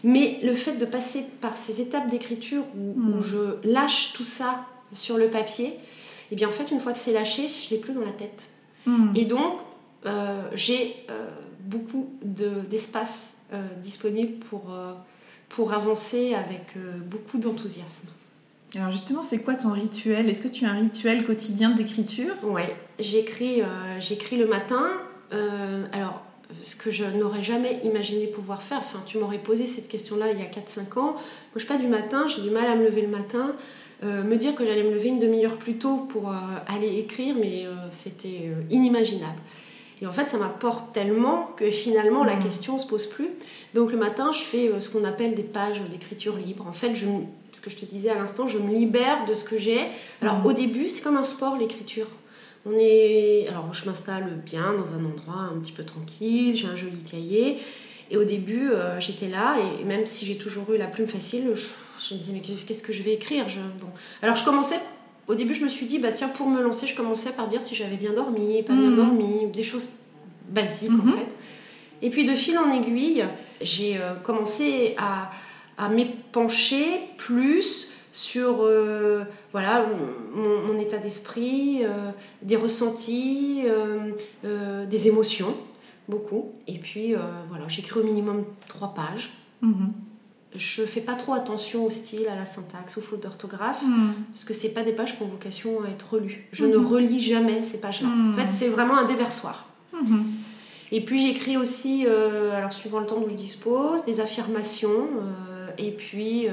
Mais 0.03 0.39
le 0.43 0.53
fait 0.53 0.77
de 0.77 0.85
passer 0.85 1.25
par 1.41 1.57
ces 1.57 1.81
étapes 1.81 2.09
d'écriture 2.09 2.63
où, 2.77 2.99
Mm. 2.99 3.17
où 3.17 3.21
je 3.21 3.67
lâche 3.69 4.13
tout 4.13 4.23
ça 4.23 4.65
sur 4.93 5.17
le 5.17 5.27
papier, 5.27 5.73
et 6.31 6.35
bien 6.35 6.47
en 6.47 6.51
fait 6.51 6.71
une 6.71 6.79
fois 6.79 6.93
que 6.93 6.99
c'est 6.99 7.11
lâché, 7.13 7.47
je 7.49 7.69
l'ai 7.71 7.79
plus 7.81 7.93
dans 7.93 8.01
la 8.01 8.11
tête. 8.11 8.45
Mhm. 8.85 9.11
Et 9.15 9.25
donc 9.25 9.59
euh, 10.05 10.41
j'ai 10.55 10.95
euh, 11.09 11.29
beaucoup 11.65 12.07
de- 12.23 12.61
d'espace 12.69 13.39
euh, 13.53 13.61
disponible 13.81 14.39
pour, 14.49 14.71
pour 15.49 15.73
avancer 15.73 16.33
avec 16.33 16.67
beaucoup 17.05 17.37
d'enthousiasme. 17.39 18.07
Alors 18.75 18.91
justement, 18.91 19.23
c'est 19.23 19.39
quoi 19.39 19.55
ton 19.55 19.71
rituel? 19.71 20.29
Est-ce 20.29 20.41
que 20.41 20.47
tu 20.47 20.65
as 20.65 20.69
un 20.69 20.79
rituel 20.79 21.25
quotidien 21.25 21.71
d'écriture? 21.71 22.35
Ouais, 22.43 22.75
j'écris, 22.99 23.61
euh, 23.61 23.65
j'écris 23.99 24.37
le 24.37 24.45
matin. 24.45 24.87
Euh, 25.33 25.85
alors, 25.91 26.21
ce 26.61 26.75
que 26.75 26.91
je 26.91 27.03
n'aurais 27.05 27.41
jamais 27.43 27.79
imaginé 27.83 28.27
pouvoir 28.27 28.61
faire, 28.61 28.79
enfin, 28.79 29.01
tu 29.05 29.17
m'aurais 29.17 29.37
posé 29.39 29.65
cette 29.67 29.87
question-là 29.87 30.31
il 30.31 30.39
y 30.39 30.43
a 30.43 30.45
4-5 30.45 30.97
ans. 30.99 31.13
Moi, 31.13 31.15
je 31.55 31.59
suis 31.59 31.67
pas 31.67 31.77
du 31.77 31.87
matin, 31.87 32.27
j'ai 32.27 32.41
du 32.41 32.51
mal 32.51 32.67
à 32.67 32.75
me 32.75 32.83
lever 32.85 33.01
le 33.01 33.07
matin. 33.07 33.53
Euh, 34.03 34.23
me 34.23 34.35
dire 34.37 34.55
que 34.55 34.65
j'allais 34.65 34.83
me 34.83 34.91
lever 34.91 35.09
une 35.09 35.19
demi-heure 35.19 35.57
plus 35.57 35.75
tôt 35.77 35.97
pour 36.09 36.31
aller 36.67 36.99
écrire, 36.99 37.35
mais 37.39 37.65
c'était 37.91 38.51
inimaginable. 38.69 39.37
Et 40.01 40.07
en 40.07 40.11
fait, 40.13 40.27
ça 40.29 40.37
m'apporte 40.37 40.93
tellement 40.93 41.49
que 41.57 41.69
finalement, 41.69 42.23
la 42.23 42.35
Mhm. 42.37 42.43
question 42.43 42.75
ne 42.75 42.79
se 42.79 42.87
pose 42.87 43.07
plus. 43.07 43.27
Donc 43.73 43.91
le 43.91 43.97
matin, 43.97 44.31
je 44.31 44.39
fais 44.39 44.71
ce 44.79 44.87
qu'on 44.89 45.03
appelle 45.03 45.35
des 45.35 45.43
pages 45.43 45.81
d'écriture 45.91 46.37
libre. 46.37 46.65
En 46.67 46.71
fait, 46.71 46.95
je, 46.95 47.07
me- 47.07 47.23
ce 47.51 47.61
que 47.61 47.69
je 47.69 47.75
te 47.77 47.85
disais 47.85 48.09
à 48.09 48.15
l'instant, 48.15 48.47
je 48.47 48.57
me 48.57 48.73
libère 48.73 49.25
de 49.25 49.33
ce 49.33 49.43
que 49.43 49.57
j'ai. 49.57 49.81
Alors 50.21 50.39
Mhm. 50.39 50.45
au 50.45 50.53
début, 50.53 50.89
c'est 50.89 51.01
comme 51.03 51.17
un 51.17 51.23
sport, 51.23 51.57
l'écriture. 51.57 52.07
On 52.65 52.73
est... 52.77 53.47
Alors 53.49 53.73
je 53.73 53.85
m'installe 53.85 54.25
bien 54.45 54.73
dans 54.73 54.93
un 54.93 55.03
endroit 55.05 55.49
un 55.55 55.59
petit 55.59 55.71
peu 55.71 55.83
tranquille, 55.83 56.55
j'ai 56.55 56.67
un 56.67 56.75
joli 56.75 56.97
cahier. 57.09 57.57
Et 58.11 58.17
au 58.17 58.23
début, 58.23 58.69
euh, 58.71 58.99
j'étais 58.99 59.27
là, 59.27 59.57
et 59.59 59.83
même 59.85 60.05
si 60.05 60.25
j'ai 60.25 60.35
toujours 60.37 60.71
eu 60.73 60.77
la 60.77 60.87
plume 60.87 61.07
facile, 61.07 61.43
je, 61.55 61.61
je 62.07 62.13
me 62.15 62.19
disais, 62.19 62.33
mais 62.33 62.39
qu'est-ce 62.41 62.81
que 62.83 62.91
je 62.91 63.03
vais 63.03 63.13
écrire? 63.13 63.47
Je... 63.47 63.59
bon. 63.59 63.87
Alors 64.23 64.35
je 64.35 64.43
commençais, 64.43 64.79
au 65.27 65.35
début, 65.35 65.53
je 65.53 65.63
me 65.63 65.69
suis 65.69 65.85
dit, 65.85 65.99
bah 65.99 66.11
tiens, 66.11 66.27
pour 66.29 66.47
me 66.49 66.59
lancer, 66.61 66.87
je 66.87 66.95
commençais 66.95 67.31
par 67.33 67.47
dire 67.47 67.61
si 67.61 67.75
j'avais 67.75 67.97
bien 67.97 68.13
dormi, 68.13 68.63
pas 68.63 68.73
bien 68.73 68.89
Mhm. 68.89 68.95
dormi, 68.95 69.47
des 69.53 69.63
choses 69.63 69.89
basiques 70.49 70.89
en 70.89 71.05
Mhm. 71.05 71.13
fait. 71.13 71.27
Et 72.01 72.09
puis 72.09 72.25
de 72.25 72.33
fil 72.33 72.57
en 72.57 72.71
aiguille, 72.71 73.23
j'ai 73.61 73.97
euh, 73.97 74.15
commencé 74.15 74.95
à, 74.97 75.29
à 75.79 75.89
m'épancher 75.89 76.85
plus 77.17 77.91
sur 78.11 78.57
euh, 78.63 79.23
voilà, 79.53 79.85
mon, 80.35 80.67
mon 80.67 80.77
état 80.79 80.97
d'esprit, 80.97 81.79
euh, 81.83 82.11
des 82.41 82.57
ressentis, 82.57 83.61
euh, 83.65 84.85
des 84.85 85.07
émotions, 85.07 85.55
beaucoup. 86.07 86.51
Et 86.67 86.77
puis 86.79 87.13
voilà, 87.49 87.67
j'écris 87.69 87.99
au 87.99 88.03
minimum 88.03 88.43
trois 88.67 88.93
pages. 88.93 89.29
Mhm. 89.61 89.91
Je 90.55 90.81
fais 90.81 91.01
pas 91.01 91.13
trop 91.13 91.33
attention 91.33 91.85
au 91.85 91.91
style, 91.91 92.27
à 92.27 92.35
la 92.35 92.45
syntaxe, 92.45 92.97
aux 92.97 93.01
fautes 93.01 93.21
d'orthographe, 93.23 93.83
Mhm. 93.83 94.13
parce 94.33 94.43
que 94.43 94.53
c'est 94.55 94.73
pas 94.73 94.81
des 94.81 94.93
pages 94.93 95.15
qui 95.15 95.21
ont 95.23 95.27
vocation 95.27 95.83
à 95.85 95.89
être 95.89 96.11
relues. 96.13 96.47
Je 96.51 96.65
Mhm. 96.65 96.71
ne 96.71 96.77
relis 96.77 97.19
jamais 97.19 97.61
ces 97.61 97.79
pages-là. 97.79 98.07
Mhm. 98.09 98.33
En 98.33 98.35
fait, 98.35 98.49
c'est 98.51 98.67
vraiment 98.69 98.97
un 98.97 99.05
déversoir. 99.05 99.67
Mhm. 99.93 100.25
Et 100.91 101.01
puis 101.05 101.21
j'écris 101.21 101.55
aussi, 101.55 102.07
alors 102.07 102.73
suivant 102.73 102.99
le 102.99 103.05
temps 103.05 103.19
dont 103.19 103.29
je 103.29 103.35
dispose, 103.35 104.03
des 104.05 104.19
affirmations, 104.21 105.07
et 105.79 105.91
puis, 105.91 106.47
euh, 106.47 106.51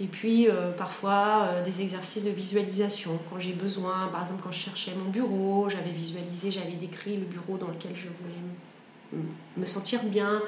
et 0.00 0.06
puis 0.06 0.48
euh, 0.48 0.70
parfois 0.72 1.48
euh, 1.50 1.64
des 1.64 1.80
exercices 1.80 2.24
de 2.24 2.30
visualisation 2.30 3.18
quand 3.30 3.40
j'ai 3.40 3.52
besoin. 3.52 4.08
Par 4.12 4.22
exemple, 4.22 4.42
quand 4.44 4.52
je 4.52 4.58
cherchais 4.58 4.92
mon 5.02 5.10
bureau, 5.10 5.68
j'avais 5.70 5.90
visualisé, 5.90 6.50
j'avais 6.50 6.72
décrit 6.72 7.16
le 7.16 7.24
bureau 7.24 7.56
dans 7.58 7.68
lequel 7.68 7.92
je 7.96 8.08
voulais 8.08 9.22
me- 9.56 9.66
sentir 9.66 10.02
bien. 10.04 10.42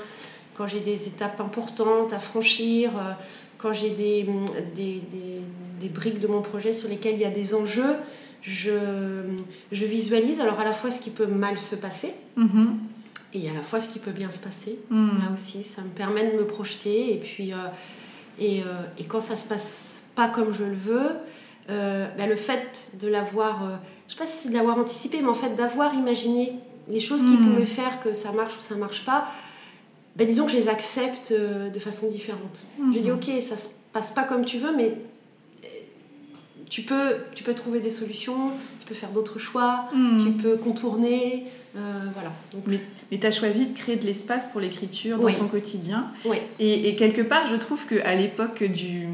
Quand 0.56 0.66
j'ai 0.66 0.80
des 0.80 1.06
étapes 1.08 1.40
importantes 1.40 2.12
à 2.12 2.18
franchir, 2.18 2.90
quand 3.58 3.72
j'ai 3.72 3.90
des, 3.90 4.26
des, 4.74 5.00
des- 5.12 5.40
des 5.80 5.88
briques 5.88 6.20
de 6.20 6.26
mon 6.26 6.42
projet 6.42 6.72
sur 6.74 6.88
lesquelles 6.90 7.14
il 7.14 7.20
y 7.22 7.24
a 7.24 7.30
des 7.30 7.54
enjeux, 7.54 7.94
je, 8.42 8.72
je 9.72 9.84
visualise 9.84 10.40
alors 10.40 10.60
à 10.60 10.64
la 10.64 10.72
fois 10.72 10.90
ce 10.90 11.00
qui 11.02 11.10
peut 11.10 11.26
mal 11.26 11.58
se 11.58 11.74
passer 11.76 12.12
Mhm. 12.36 12.78
Et 13.34 13.48
à 13.48 13.52
la 13.52 13.62
fois 13.62 13.80
ce 13.80 13.88
qui 13.88 13.98
peut 13.98 14.10
bien 14.10 14.30
se 14.30 14.38
passer. 14.40 14.78
Mhm. 14.90 15.18
Là 15.20 15.32
aussi, 15.32 15.62
ça 15.64 15.82
me 15.82 15.88
permet 15.88 16.32
de 16.32 16.36
me 16.36 16.44
projeter 16.44 17.14
et 17.14 17.18
puis 17.18 17.52
euh, 17.52 17.56
et, 18.38 18.62
euh, 18.62 18.66
et 18.98 19.04
quand 19.04 19.20
ça 19.20 19.36
se 19.36 19.46
passe 19.46 20.02
pas 20.14 20.28
comme 20.28 20.52
je 20.52 20.64
le 20.64 20.74
veux, 20.74 21.10
euh, 21.70 22.08
bah, 22.18 22.26
le 22.26 22.36
fait 22.36 22.92
de 23.00 23.08
l'avoir, 23.08 23.78
je 24.08 24.12
sais 24.14 24.18
pas 24.18 24.26
si 24.26 24.36
c'est 24.44 24.48
de 24.48 24.54
l'avoir 24.54 24.78
anticipé, 24.78 25.20
mais 25.22 25.28
en 25.28 25.34
fait 25.34 25.54
d'avoir 25.54 25.94
imaginé 25.94 26.54
les 26.88 27.00
choses 27.00 27.20
qui 27.22 27.36
Mhm. 27.36 27.46
pouvaient 27.48 27.66
faire 27.66 28.02
que 28.02 28.12
ça 28.12 28.32
marche 28.32 28.56
ou 28.58 28.60
ça 28.60 28.74
marche 28.74 29.04
pas, 29.04 29.28
bah, 30.16 30.24
disons 30.24 30.46
que 30.46 30.52
je 30.52 30.56
les 30.56 30.68
accepte 30.68 31.32
de 31.32 31.78
façon 31.78 32.10
différente. 32.10 32.62
Mhm. 32.78 32.94
Je 32.94 32.98
dis 32.98 33.10
ok, 33.12 33.30
ça 33.42 33.56
se 33.56 33.68
passe 33.92 34.10
pas 34.12 34.24
comme 34.24 34.44
tu 34.44 34.58
veux, 34.58 34.74
mais 34.76 34.96
tu 36.70 36.82
peux, 36.82 37.16
tu 37.34 37.44
peux 37.44 37.52
trouver 37.54 37.80
des 37.80 37.90
solutions, 37.90 38.50
tu 38.80 38.86
peux 38.86 38.94
faire 38.94 39.10
d'autres 39.10 39.38
choix, 39.38 39.86
Mhm. 39.94 40.24
tu 40.24 40.32
peux 40.42 40.56
contourner, 40.56 41.44
euh, 41.76 41.80
voilà. 42.14 42.32
Donc, 42.54 42.62
Mais, 42.66 42.80
mais 43.12 43.18
tu 43.18 43.26
as 43.26 43.30
choisi 43.32 43.66
de 43.66 43.76
créer 43.76 43.96
de 43.96 44.06
l'espace 44.06 44.46
pour 44.46 44.60
l'écriture 44.60 45.18
dans 45.18 45.26
Oui. 45.26 45.34
ton 45.34 45.46
quotidien. 45.48 46.06
Et, 46.58 46.88
et 46.88 46.96
quelque 46.96 47.22
part, 47.22 47.48
je 47.50 47.56
trouve 47.56 47.86
qu'à 47.86 48.14
l'époque 48.14 48.62
du, 48.64 49.06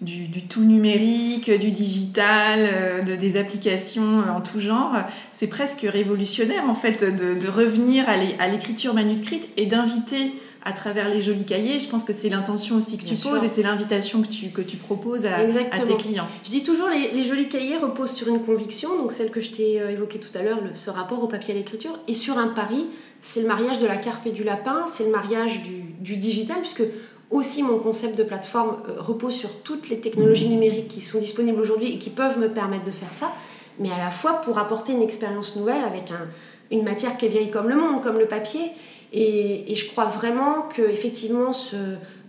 du, 0.00 0.26
du 0.28 0.42
tout 0.46 0.62
numérique, 0.64 1.50
du 1.50 1.70
digital, 1.70 2.60
euh, 2.60 3.02
de, 3.02 3.14
des 3.16 3.36
applications 3.36 4.20
euh, 4.20 4.30
en 4.30 4.40
tout 4.40 4.60
genre, 4.60 4.92
c'est 5.32 5.46
presque 5.48 5.82
révolutionnaire 5.82 6.68
en 6.68 6.74
fait 6.74 7.02
de, 7.04 7.38
de 7.38 7.48
revenir 7.48 8.06
à 8.08 8.48
l'écriture 8.48 8.92
manuscrite 8.94 9.48
et 9.56 9.66
d'inviter 9.66 10.32
à 10.66 10.72
travers 10.72 11.08
les 11.08 11.20
jolis 11.20 11.44
cahiers. 11.44 11.78
Je 11.78 11.88
pense 11.88 12.04
que 12.04 12.12
c'est 12.12 12.28
l'intention 12.28 12.76
aussi 12.76 12.98
que 12.98 13.04
tu 13.04 13.14
poses 13.14 13.44
et 13.44 13.48
c'est 13.48 13.62
l'invitation 13.62 14.20
que 14.20 14.26
tu, 14.26 14.48
que 14.48 14.60
tu 14.60 14.76
proposes 14.76 15.24
à, 15.24 15.44
tes 15.44 15.94
clients. 15.94 16.26
Je 16.44 16.50
dis 16.50 16.64
toujours, 16.64 16.88
les, 16.88 17.12
les, 17.12 17.24
jolis 17.24 17.48
cahiers 17.48 17.76
reposent 17.76 18.10
sur 18.10 18.26
une 18.26 18.40
conviction, 18.40 18.98
donc 18.98 19.12
celle 19.12 19.30
que 19.30 19.40
je 19.40 19.52
t'ai 19.52 19.80
euh, 19.80 19.90
évoquée 19.90 20.18
tout 20.18 20.36
à 20.36 20.42
l'heure, 20.42 20.58
ce 20.72 20.90
rapport 20.90 21.22
au 21.22 21.28
papier 21.28 21.54
à 21.54 21.56
l'écriture, 21.56 21.96
et 22.08 22.14
sur 22.14 22.36
un 22.36 22.48
pari, 22.48 22.86
c'est 23.22 23.42
le 23.42 23.46
mariage 23.46 23.78
de 23.78 23.86
la 23.86 23.96
carpe 23.96 24.26
et 24.26 24.32
du 24.32 24.42
lapin, 24.42 24.86
c'est 24.88 25.04
le 25.04 25.12
mariage 25.12 25.62
du, 25.62 25.82
du 26.00 26.16
digital, 26.16 26.56
puisque 26.58 26.82
aussi 27.30 27.62
mon 27.62 27.78
concept 27.78 28.18
de 28.18 28.24
plateforme 28.24 28.76
euh, 28.88 29.00
repose 29.00 29.34
sur 29.34 29.62
toutes 29.62 29.88
les 29.88 30.00
technologies 30.00 30.48
numériques 30.48 30.88
qui 30.88 31.00
sont 31.00 31.20
disponibles 31.20 31.60
aujourd'hui 31.60 31.92
et 31.92 31.98
qui 31.98 32.10
peuvent 32.10 32.40
me 32.40 32.48
permettre 32.48 32.84
de 32.84 32.90
faire 32.90 33.14
ça, 33.14 33.32
mais 33.78 33.90
à 33.92 33.98
la 34.04 34.10
fois 34.10 34.40
pour 34.40 34.58
apporter 34.58 34.92
une 34.92 35.02
expérience 35.02 35.54
nouvelle 35.54 35.84
avec 35.84 36.10
un, 36.10 36.26
une 36.72 36.82
matière 36.82 37.16
qui 37.16 37.26
est 37.26 37.28
vieille 37.28 37.50
comme 37.50 37.68
le 37.68 37.76
monde, 37.76 38.02
comme 38.02 38.18
le 38.18 38.26
papier. 38.26 38.72
Et, 39.18 39.74
je 39.74 39.88
crois 39.88 40.04
vraiment 40.04 40.62
que 40.62 40.82
effectivement 40.82 41.54
se 41.54 41.76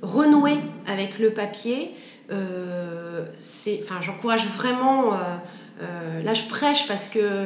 renouer 0.02 0.56
avec 0.88 1.20
le 1.20 1.32
papier, 1.32 1.92
euh, 2.32 3.26
c'est, 3.38 3.82
enfin, 3.84 4.02
j'encourage 4.02 4.48
vraiment. 4.56 5.14
Euh, 5.14 5.18
euh, 5.82 6.24
là, 6.24 6.34
je 6.34 6.44
prêche 6.44 6.88
parce 6.88 7.10
que 7.10 7.46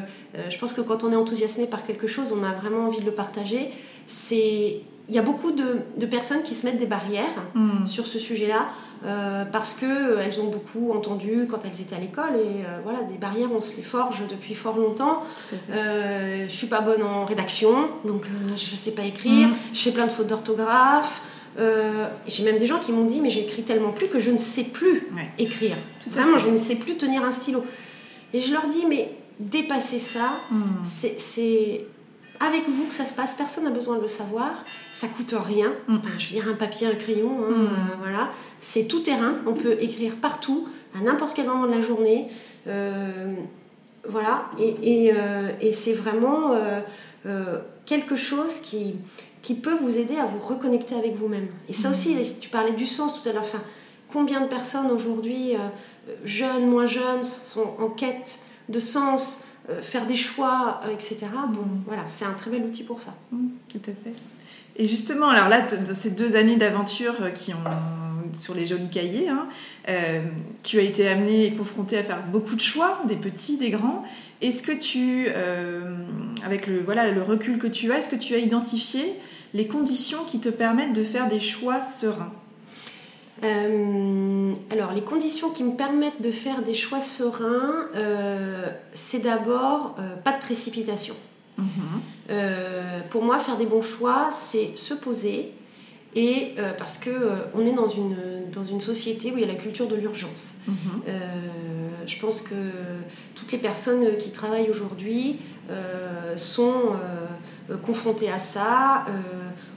je 0.50 0.58
pense 0.58 0.74
que 0.74 0.82
quand 0.82 1.04
on 1.04 1.12
est 1.12 1.16
enthousiasmé 1.16 1.66
par 1.66 1.86
quelque 1.86 2.08
chose, 2.08 2.34
on 2.40 2.44
a 2.44 2.52
vraiment 2.52 2.86
envie 2.86 3.02
de 3.02 3.06
le 3.06 3.12
partager. 3.12 3.72
C'est 4.06 4.82
il 5.10 5.16
y 5.16 5.20
a 5.20 5.24
beaucoup 5.24 5.52
de, 5.52 6.06
personnes 6.06 6.44
qui 6.44 6.54
se 6.54 6.66
mettent 6.66 6.80
des 6.80 6.86
barrières 6.86 7.26
hmm. 7.56 7.86
sur 7.86 8.08
ce 8.08 8.20
sujet-là 8.20 8.70
euh, 9.04 9.46
parce 9.46 9.74
qu'elles 9.74 9.90
euh, 9.90 10.42
ont 10.42 10.50
beaucoup 10.50 10.92
entendu 10.92 11.48
quand 11.50 11.60
elles 11.66 11.82
étaient 11.82 11.96
à 11.96 12.00
l'école 12.00 12.36
et 12.36 12.64
euh, 12.64 12.80
voilà, 12.84 13.02
des 13.02 13.18
barrières, 13.18 13.50
on 13.52 13.60
se 13.60 13.78
les 13.78 13.84
forge 13.84 14.22
depuis 14.30 14.54
fort 14.54 14.78
longtemps. 14.78 15.24
je 15.70 16.48
suis 16.48 16.68
pas 16.68 16.82
bonne 16.82 17.02
en 17.02 17.26
rédaction, 17.26 17.90
donc 18.06 18.26
je 18.56 18.76
sais 18.76 18.92
pas 18.92 19.04
écrire, 19.04 19.48
hmm. 19.48 19.56
je 19.74 19.80
fais 19.80 19.92
plein 19.92 20.06
de 20.06 20.12
fautes 20.12 20.28
d'orthographe. 20.28 21.22
j'ai 22.28 22.44
même 22.44 22.60
des 22.60 22.68
gens 22.68 22.80
qui 22.80 22.92
m'ont 22.92 23.06
dit 23.06 23.22
mais 23.22 23.32
j'écris 23.32 23.64
tellement 23.64 23.92
plus 23.92 24.08
que 24.08 24.20
je 24.20 24.30
ne 24.30 24.38
sais 24.38 24.66
plus 24.66 25.08
écrire. 25.40 25.78
Vraiment, 26.12 26.38
je 26.38 26.50
ne 26.50 26.58
sais 26.58 26.76
plus 26.76 26.96
tenir 26.96 27.24
un 27.24 27.32
stylo. 27.32 27.64
Et 28.34 28.42
je 28.42 28.54
leur 28.54 28.68
dis 28.68 28.86
mais 28.88 29.12
dépasser 29.40 29.98
ça, 29.98 30.40
hmm. 30.52 30.84
c'est 30.84 31.86
avec 32.42 32.68
vous 32.68 32.86
que 32.86 32.94
ça 32.94 33.06
se 33.06 33.14
passe, 33.14 33.36
personne 33.36 33.66
n'a 33.66 33.70
besoin 33.70 33.98
de 33.98 34.02
le 34.02 34.08
savoir, 34.08 34.66
ça 34.94 35.08
coûte 35.08 35.34
rien. 35.38 35.74
Mm. 35.88 35.98
je 36.18 36.28
veux 36.28 36.32
dire, 36.32 36.48
un 36.50 36.56
papier, 36.56 36.88
un 36.88 36.96
crayon, 36.96 37.46
hein, 37.46 37.52
mm. 37.52 37.66
euh, 37.66 37.96
voilà. 38.00 38.30
C'est 38.60 38.88
tout 38.88 39.00
terrain, 39.00 39.36
on 39.46 39.54
peut 39.54 39.78
écrire 39.80 40.16
partout, 40.16 40.68
à 40.98 41.02
n'importe 41.02 41.36
quel 41.36 41.48
moment 41.48 41.68
de 41.68 41.72
la 41.72 41.82
journée. 41.82 42.30
Euh, 42.68 43.34
voilà, 44.08 44.50
et, 44.60 45.12
euh, 45.14 45.50
c'est 45.72 45.94
vraiment 45.94 46.56
quelque 47.86 48.16
chose 48.16 48.58
qui, 48.62 48.96
qui 49.44 49.54
peut 49.54 49.76
vous 49.76 49.98
aider 49.98 50.18
à 50.18 50.26
vous 50.26 50.40
reconnecter 50.40 50.96
avec 50.96 51.16
vous-même. 51.16 51.48
Et 51.70 51.74
ça 51.74 51.90
mm. 51.90 51.92
aussi, 51.92 52.18
tu 52.40 52.50
parlais 52.50 52.74
du 52.74 52.88
sens 52.88 53.22
tout 53.22 53.30
à 53.30 53.34
l'heure. 53.34 53.44
Enfin, 53.44 53.62
combien 54.12 54.42
de 54.42 54.48
personnes 54.48 54.90
aujourd'hui, 54.90 55.54
jeunes, 56.26 56.68
moins 56.68 56.88
jeunes, 56.88 57.24
sont 57.24 57.76
en 57.80 57.90
quête 57.90 58.40
de 58.70 58.80
sens 58.80 59.44
euh, 59.70 59.82
faire 59.82 60.08
des 60.08 60.16
choix, 60.16 60.82
euh, 60.86 60.94
etc. 60.94 61.28
Bon, 61.50 61.64
voilà, 61.86 62.04
c'est 62.08 62.26
un 62.26 62.34
très 62.34 62.50
bel 62.50 62.64
outil 62.64 62.84
pour 62.84 63.00
ça. 63.00 63.14
Mmh, 63.32 63.48
tout 63.70 63.82
à 63.88 63.92
fait. 63.92 64.16
Et 64.76 64.88
justement, 64.88 65.30
alors 65.30 65.50
là, 65.50 65.62
de 65.62 65.94
ces 65.94 66.12
deux 66.12 66.36
années 66.36 66.56
d'aventure 66.56 67.16
euh, 67.22 67.30
qui 67.30 67.54
ont 67.54 67.58
sur 68.34 68.56
les 68.56 68.66
jolis 68.66 68.90
cahiers, 68.90 69.28
hein, 69.28 69.48
tu 70.64 70.80
as 70.80 70.84
été 70.84 71.08
amené 71.08 71.48
et 71.48 71.52
confronté 71.52 71.98
à 71.98 72.04
faire 72.04 72.24
beaucoup 72.24 72.56
de 72.56 72.62
choix, 72.62 73.02
des 73.06 73.18
petits, 73.18 73.58
des 73.58 73.70
grands. 73.70 74.06
Est-ce 74.42 74.64
que 74.64 74.72
tu, 74.72 75.28
avec 76.46 76.66
le, 76.66 76.80
voilà, 76.80 77.12
le 77.12 77.22
recul 77.22 77.58
que 77.58 77.68
tu 77.68 77.92
as, 77.92 77.98
est-ce 77.98 78.08
que 78.08 78.16
tu 78.16 78.34
as 78.34 78.38
identifié 78.38 79.04
les 79.54 79.68
conditions 79.68 80.24
qui 80.24 80.40
te 80.40 80.48
permettent 80.48 80.94
de 80.94 81.04
faire 81.04 81.28
des 81.28 81.42
choix 81.42 81.82
sereins? 81.82 82.32
Euh, 83.44 84.54
alors, 84.70 84.92
les 84.94 85.02
conditions 85.02 85.50
qui 85.50 85.64
me 85.64 85.76
permettent 85.76 86.22
de 86.22 86.32
faire 86.32 86.62
des 86.62 86.74
choix 86.74 87.02
sereins, 87.02 87.88
euh, 87.96 88.68
c'est 88.94 89.20
d'abord 89.20 89.96
euh, 90.00 90.16
pas 90.18 90.34
de 90.34 90.40
précipitation. 90.40 91.16
Mhm. 91.58 92.02
pour 93.10 93.24
moi, 93.24 93.38
faire 93.38 93.58
des 93.58 93.66
bons 93.66 93.82
choix, 93.82 94.30
c'est 94.32 94.78
se 94.78 94.94
poser, 94.94 95.52
et 96.16 96.56
parce 96.78 96.98
que 96.98 97.12
on 97.54 97.66
est 97.66 97.74
dans 97.74 97.90
une, 97.90 98.16
dans 98.52 98.66
une 98.66 98.80
société 98.80 99.32
où 99.32 99.38
il 99.38 99.42
y 99.42 99.44
a 99.44 99.48
la 99.48 99.60
culture 99.60 99.88
de 99.88 99.96
l'urgence. 99.96 100.56
Mhm. 100.66 101.02
je 102.08 102.20
pense 102.20 102.42
que 102.42 102.56
toutes 103.36 103.52
les 103.52 103.58
personnes 103.58 104.18
qui 104.18 104.32
travaillent 104.32 104.70
aujourd'hui 104.70 105.40
sont 106.38 106.94
confrontées 107.84 108.32
à 108.32 108.40
ça 108.40 109.06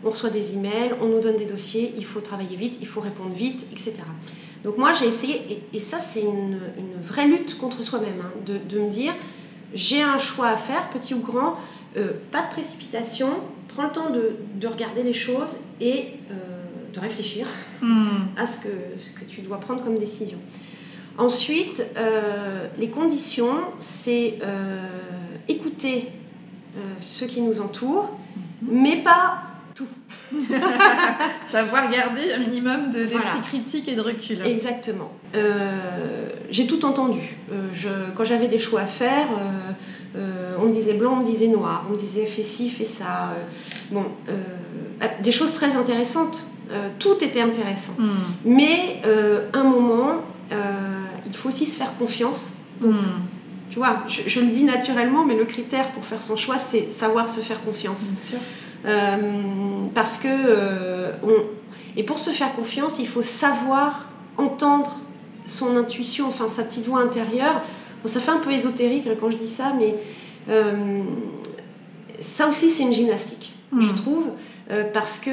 on 0.05 0.11
reçoit 0.11 0.31
des 0.31 0.55
emails, 0.55 0.95
on 1.01 1.07
nous 1.07 1.21
donne 1.21 1.37
des 1.37 1.47
dossiers, 1.47 1.95
il 1.97 2.05
faut 2.05 2.21
travailler 2.21 2.57
vite, 2.57 2.77
il 2.81 2.87
faut 2.87 3.01
répondre 3.01 3.35
vite, 3.35 3.67
etc. 3.73 3.95
Donc 4.65 4.79
moi 4.79 4.93
j'ai 4.93 5.07
essayé, 5.07 5.63
et, 5.73 5.79
ça 5.79 5.99
c'est 5.99 6.23
une, 6.23 6.59
vraie 7.03 7.27
lutte 7.27 7.59
contre 7.59 7.83
soi-même, 7.83 8.21
hein, 8.23 8.33
de, 8.47 8.79
me 8.79 8.89
dire 8.89 9.15
j'ai 9.75 10.03
un 10.03 10.19
choix 10.19 10.49
à 10.49 10.57
faire, 10.57 10.89
petit 10.91 11.15
ou 11.15 11.21
grand, 11.21 11.57
euh, 11.97 12.13
pas 12.31 12.43
de 12.43 12.49
précipitation, 12.49 13.29
prends 13.69 13.85
le 13.85 13.93
temps 13.93 14.11
de, 14.11 14.67
regarder 14.67 15.03
les 15.03 15.13
choses 15.13 15.59
et 15.81 16.07
euh, 16.31 16.35
de 16.95 17.01
réfléchir 17.01 17.47
hmm. 17.83 18.29
à 18.37 18.47
ce 18.47 18.61
que, 18.61 18.69
ce 18.99 19.13
que 19.13 19.25
tu 19.25 19.43
dois 19.43 19.59
prendre 19.59 19.83
comme 19.83 19.99
décision. 19.99 20.39
Ensuite, 21.19 21.85
euh, 21.97 22.67
les 22.79 22.89
conditions, 22.89 23.57
c'est 23.79 24.39
écouter 25.47 26.11
ceux 26.99 27.27
qui 27.27 27.41
nous 27.41 27.61
entourent, 27.61 28.11
mais 28.63 28.97
pas 28.97 29.54
tout. 29.75 29.89
Savoir 31.49 31.91
garder 31.91 32.33
un 32.33 32.39
minimum 32.39 32.93
d'esprit 32.93 33.41
critique 33.49 33.89
et 33.89 33.95
de 33.95 34.01
recul. 34.01 34.41
Exactement. 34.45 35.13
Euh, 35.35 36.29
j'ai 36.51 36.67
tout 36.67 36.85
entendu. 36.85 37.37
Euh, 37.53 37.69
je, 37.75 37.89
quand 38.15 38.25
j'avais 38.25 38.49
des 38.49 38.59
choix 38.59 38.83
à 38.83 38.87
faire, 38.87 39.27
euh, 40.17 40.57
on 40.61 40.67
me 40.67 40.73
disait 40.73 40.95
blanc, 40.95 41.15
on 41.15 41.21
me 41.21 41.25
disait 41.25 41.49
noir, 41.49 41.85
on 41.89 41.93
me 41.93 41.99
disait 41.99 42.27
fais 42.27 42.43
ci, 42.43 42.71
fais 42.71 42.85
ça. 42.85 43.37
bon, 43.91 44.05
des 45.23 45.33
choses 45.33 45.53
très 45.55 45.77
intéressantes. 45.77 46.47
tout 46.99 47.23
était 47.23 47.43
intéressant. 47.43 47.95
Hmm. 47.99 48.11
Mais 48.45 49.03
un 49.53 49.65
moment, 49.65 50.23
il 50.51 51.37
faut 51.37 51.49
aussi 51.49 51.67
se 51.67 51.77
faire 51.77 51.97
confiance. 51.99 52.55
Donc, 52.81 52.93
hmm. 52.93 53.23
Tu 53.71 53.81
vois, 53.81 54.05
je, 54.07 54.21
je, 54.29 54.41
le 54.41 54.49
dis 54.49 54.63
naturellement, 54.63 55.25
mais 55.25 55.35
le 55.35 55.47
critère 55.47 55.91
pour 55.93 56.05
faire 56.05 56.23
son 56.23 56.37
choix, 56.37 56.59
c'est 56.59 56.93
savoir 56.93 57.29
se 57.29 57.41
faire 57.41 57.61
confiance. 57.65 58.05
Bien 58.05 58.39
sûr. 58.39 58.39
Euh, 58.87 59.87
parce 59.95 60.19
que 60.19 60.29
euh, 60.29 61.13
et 61.97 62.03
pour 62.03 62.19
se 62.19 62.31
faire 62.31 62.55
confiance, 62.55 62.99
il 62.99 63.09
faut 63.09 63.23
savoir 63.23 64.09
entendre 64.37 64.99
son 65.47 65.77
intuition, 65.77 66.27
enfin 66.27 66.49
sa 66.49 66.65
petite 66.65 66.87
voix 66.87 67.01
intérieure. 67.01 67.63
ça 68.05 68.21
fait 68.21 68.31
un 68.31 68.39
peu 68.39 68.53
ésotérique 68.53 69.09
quand 69.21 69.31
je 69.31 69.37
dis 69.37 69.47
ça, 69.47 69.73
mais 69.79 69.95
euh, 70.51 71.03
ça 72.21 72.49
aussi 72.49 72.69
c'est 72.69 72.83
une 72.83 72.93
gymnastique, 72.93 73.53
je 73.79 73.87
hmm. 73.87 73.95
trouve, 73.95 74.25
parce 74.93 75.19
que 75.19 75.31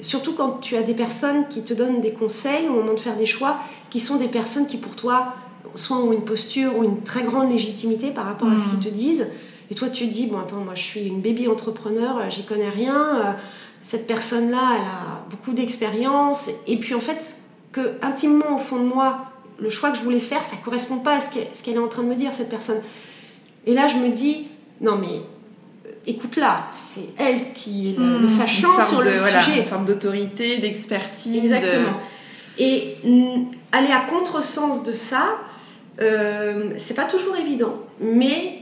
surtout 0.00 0.32
quand 0.32 0.60
tu 0.60 0.76
as 0.76 0.82
des 0.82 0.94
personnes 0.94 1.48
qui 1.48 1.62
te 1.62 1.74
donnent 1.74 2.00
des 2.00 2.12
conseils 2.12 2.68
au 2.68 2.72
moment 2.72 2.94
de 2.94 3.00
faire 3.00 3.16
des 3.16 3.26
choix, 3.26 3.58
qui 3.90 4.00
sont 4.00 4.16
des 4.16 4.28
personnes 4.28 4.66
qui 4.66 4.78
pour 4.78 4.96
toi 4.96 5.34
soit 5.74 5.96
ont 5.96 6.12
une 6.12 6.24
posture 6.24 6.76
ou 6.76 6.84
une 6.84 7.02
très 7.02 7.24
grande 7.24 7.50
légitimité 7.50 8.10
par 8.10 8.24
rapport 8.24 8.48
à 8.48 8.58
ce 8.58 8.68
qu'ils 8.68 8.78
hmm. 8.78 8.92
te 8.92 8.96
disent, 8.96 9.30
et 9.72 9.74
toi, 9.74 9.88
tu 9.88 10.06
dis, 10.06 10.26
bon, 10.26 10.38
attends, 10.38 10.56
moi, 10.56 10.74
je 10.74 10.82
suis 10.82 11.06
une 11.06 11.22
baby 11.22 11.48
entrepreneur, 11.48 12.18
euh, 12.18 12.28
j'y 12.28 12.44
connais 12.44 12.68
rien. 12.68 12.94
Euh, 12.94 13.32
cette 13.80 14.06
personne-là, 14.06 14.60
elle 14.76 14.82
a 14.82 15.24
beaucoup 15.30 15.52
d'expérience. 15.52 16.50
Et 16.66 16.76
puis, 16.76 16.92
en 16.92 17.00
fait, 17.00 17.36
que 17.72 17.80
intimement, 18.02 18.56
au 18.56 18.58
fond 18.58 18.76
de 18.76 18.84
moi, 18.84 19.20
le 19.58 19.70
choix 19.70 19.90
que 19.90 19.96
je 19.96 20.02
voulais 20.02 20.18
faire, 20.18 20.44
ça 20.44 20.56
correspond 20.62 20.98
pas 20.98 21.16
à 21.16 21.20
ce 21.20 21.62
qu'elle 21.62 21.74
est 21.76 21.78
en 21.78 21.88
train 21.88 22.02
de 22.02 22.08
me 22.08 22.16
dire, 22.16 22.32
cette 22.34 22.50
personne. 22.50 22.82
Et 23.64 23.72
là, 23.72 23.88
je 23.88 23.96
me 23.96 24.10
dis, 24.10 24.48
non, 24.82 24.98
mais 25.00 25.22
euh, 25.86 25.92
écoute-la, 26.06 26.66
c'est 26.74 27.08
elle 27.18 27.54
qui 27.54 27.94
est 27.94 27.98
le, 27.98 28.24
hmm, 28.24 28.28
sachant 28.28 28.78
sur 28.84 29.00
le 29.00 29.14
sujet. 29.14 29.60
Une 29.60 29.64
forme 29.64 29.86
d'autorité, 29.86 30.58
d'expertise. 30.58 31.44
Exactement. 31.44 31.96
Et 32.58 32.96
mm, 33.04 33.44
aller 33.72 33.90
à 33.90 34.00
contresens 34.00 34.84
de 34.84 34.92
ça, 34.92 35.28
euh, 36.02 36.74
c'est 36.76 36.92
pas 36.92 37.06
toujours 37.06 37.36
évident, 37.36 37.78
mais 38.02 38.61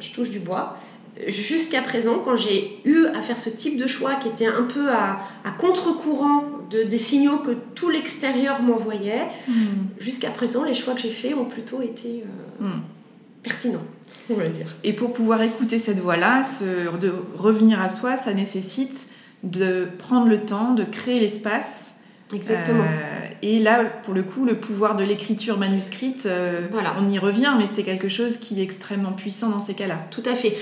je 0.00 0.12
touche 0.12 0.30
du 0.30 0.40
bois, 0.40 0.78
jusqu'à 1.26 1.82
présent, 1.82 2.20
quand 2.24 2.36
j'ai 2.36 2.78
eu 2.84 3.06
à 3.06 3.22
faire 3.22 3.38
ce 3.38 3.50
type 3.50 3.78
de 3.78 3.86
choix 3.86 4.14
qui 4.16 4.28
était 4.28 4.46
un 4.46 4.62
peu 4.62 4.90
à, 4.90 5.20
contre-courant 5.58 6.44
de, 6.70 6.82
des 6.84 6.98
signaux 6.98 7.38
que 7.38 7.52
tout 7.74 7.90
l'extérieur 7.90 8.62
m'envoyait, 8.62 9.26
hmm. 9.48 9.52
jusqu'à 10.00 10.30
présent, 10.30 10.64
les 10.64 10.74
choix 10.74 10.94
que 10.94 11.00
j'ai 11.00 11.10
faits 11.10 11.34
ont 11.34 11.46
plutôt 11.46 11.82
été 11.82 12.24
euh, 12.62 12.64
hmm. 12.64 12.80
pertinents. 13.42 13.84
On 14.30 14.34
va 14.34 14.44
dire. 14.44 14.66
Et 14.84 14.92
pour 14.92 15.12
pouvoir 15.14 15.40
écouter 15.42 15.78
cette 15.78 15.98
voix-là, 15.98 16.42
de 17.00 17.12
revenir 17.36 17.80
à 17.80 17.88
soi, 17.88 18.18
ça 18.18 18.34
nécessite 18.34 19.08
de 19.42 19.88
prendre 19.98 20.28
le 20.28 20.44
temps, 20.44 20.74
de 20.74 20.84
créer 20.84 21.18
l'espace 21.18 21.94
Exactement. 22.32 22.82
Euh, 22.84 23.28
et 23.42 23.58
là, 23.58 23.84
pour 23.84 24.14
le 24.14 24.22
coup, 24.22 24.44
le 24.44 24.54
pouvoir 24.56 24.96
de 24.96 25.04
l'écriture 25.04 25.58
manuscrite, 25.58 26.26
euh, 26.26 26.66
voilà. 26.72 26.94
on 27.00 27.08
y 27.08 27.18
revient, 27.18 27.52
mais 27.58 27.66
c'est 27.66 27.82
quelque 27.82 28.08
chose 28.08 28.36
qui 28.38 28.60
est 28.60 28.62
extrêmement 28.62 29.12
puissant 29.12 29.48
dans 29.48 29.60
ces 29.60 29.74
cas-là. 29.74 29.96
Tout 30.10 30.22
à 30.26 30.34
fait. 30.34 30.56